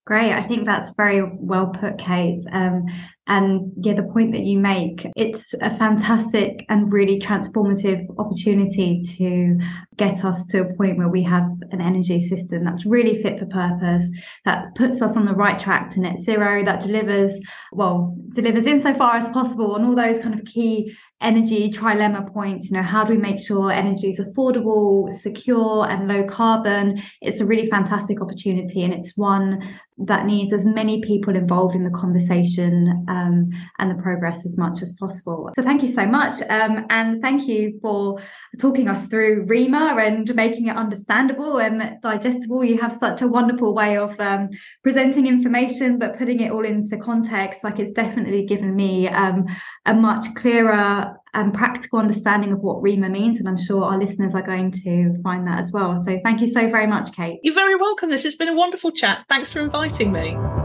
Great. 0.05 0.33
I 0.33 0.41
think 0.43 0.65
that's 0.65 0.91
very 0.95 1.23
well 1.23 1.67
put, 1.67 1.97
Kate. 1.97 2.43
Um, 2.51 2.85
and 3.27 3.71
yeah, 3.77 3.95
the 3.95 4.03
point 4.03 4.33
that 4.33 4.43
you 4.43 4.59
make, 4.59 5.07
it's 5.15 5.55
a 5.59 5.75
fantastic 5.75 6.63
and 6.69 6.93
really 6.93 7.19
transformative 7.19 8.05
opportunity 8.19 9.01
to 9.17 9.59
get 9.97 10.23
us 10.23 10.45
to 10.47 10.61
a 10.61 10.73
point 10.75 10.99
where 10.99 11.07
we 11.07 11.23
have 11.23 11.49
an 11.71 11.81
energy 11.81 12.19
system 12.19 12.63
that's 12.63 12.85
really 12.85 13.19
fit 13.23 13.39
for 13.39 13.47
purpose, 13.47 14.07
that 14.43 14.75
puts 14.75 15.01
us 15.01 15.17
on 15.17 15.25
the 15.25 15.33
right 15.33 15.59
track 15.59 15.89
to 15.91 16.01
net 16.01 16.19
zero, 16.19 16.63
that 16.63 16.81
delivers, 16.81 17.33
well, 17.71 18.15
delivers 18.35 18.67
insofar 18.67 19.15
as 19.15 19.29
possible 19.29 19.73
on 19.73 19.85
all 19.85 19.95
those 19.95 20.19
kind 20.19 20.39
of 20.39 20.45
key 20.45 20.95
energy 21.19 21.71
trilemma 21.71 22.31
points. 22.31 22.69
You 22.69 22.77
know, 22.77 22.83
how 22.83 23.03
do 23.03 23.13
we 23.13 23.19
make 23.19 23.39
sure 23.39 23.71
energy 23.71 24.09
is 24.09 24.19
affordable, 24.19 25.11
secure, 25.11 25.89
and 25.89 26.07
low 26.07 26.25
carbon? 26.25 27.01
It's 27.21 27.39
a 27.39 27.45
really 27.45 27.65
fantastic 27.71 28.21
opportunity, 28.21 28.83
and 28.83 28.93
it's 28.93 29.13
one 29.17 29.79
that 29.97 30.25
needs 30.25 30.51
as 30.51 30.65
many 30.65 31.01
people 31.01 31.35
involved 31.35 31.73
in 31.73 31.83
the 31.83 31.89
conversation 31.89 33.05
um, 33.07 33.49
and 33.79 33.91
the 33.91 34.01
progress 34.01 34.45
as 34.45 34.57
much 34.57 34.81
as 34.81 34.91
possible. 34.93 35.49
So, 35.55 35.63
thank 35.63 35.81
you 35.81 35.87
so 35.87 36.05
much. 36.05 36.41
Um, 36.49 36.85
and 36.89 37.21
thank 37.21 37.47
you 37.47 37.79
for 37.81 38.21
talking 38.59 38.89
us 38.89 39.07
through 39.07 39.45
REMA 39.45 40.05
and 40.05 40.35
making 40.35 40.67
it 40.67 40.75
understandable 40.75 41.59
and 41.59 42.01
digestible. 42.01 42.63
You 42.63 42.77
have 42.81 42.93
such 42.93 43.21
a 43.21 43.27
wonderful 43.27 43.73
way 43.73 43.97
of 43.97 44.19
um, 44.19 44.49
presenting 44.83 45.27
information, 45.27 45.97
but 45.97 46.17
putting 46.17 46.41
it 46.41 46.51
all 46.51 46.65
into 46.65 46.97
context. 46.97 47.63
Like, 47.63 47.79
it's 47.79 47.91
definitely 47.91 48.45
given 48.45 48.75
me 48.75 49.07
um, 49.07 49.45
a 49.85 49.93
much 49.93 50.25
clearer 50.35 51.15
and 51.35 51.53
practical 51.53 51.99
understanding 51.99 52.51
of 52.51 52.59
what 52.59 52.81
REMA 52.81 53.11
means. 53.11 53.39
And 53.39 53.47
I'm 53.47 53.57
sure 53.57 53.83
our 53.83 53.97
listeners 53.97 54.33
are 54.33 54.41
going 54.41 54.71
to 54.83 55.21
find 55.21 55.47
that 55.47 55.59
as 55.59 55.71
well. 55.71 56.01
So, 56.01 56.19
thank 56.23 56.41
you 56.41 56.47
so 56.47 56.69
very 56.69 56.87
much, 56.87 57.15
Kate. 57.15 57.39
You're 57.43 57.53
very 57.53 57.75
welcome. 57.75 58.09
This 58.09 58.23
has 58.23 58.35
been 58.35 58.49
a 58.49 58.55
wonderful 58.55 58.91
chat. 58.91 59.25
Thanks 59.29 59.51
for 59.53 59.59
inviting 59.59 60.11
me. 60.11 60.64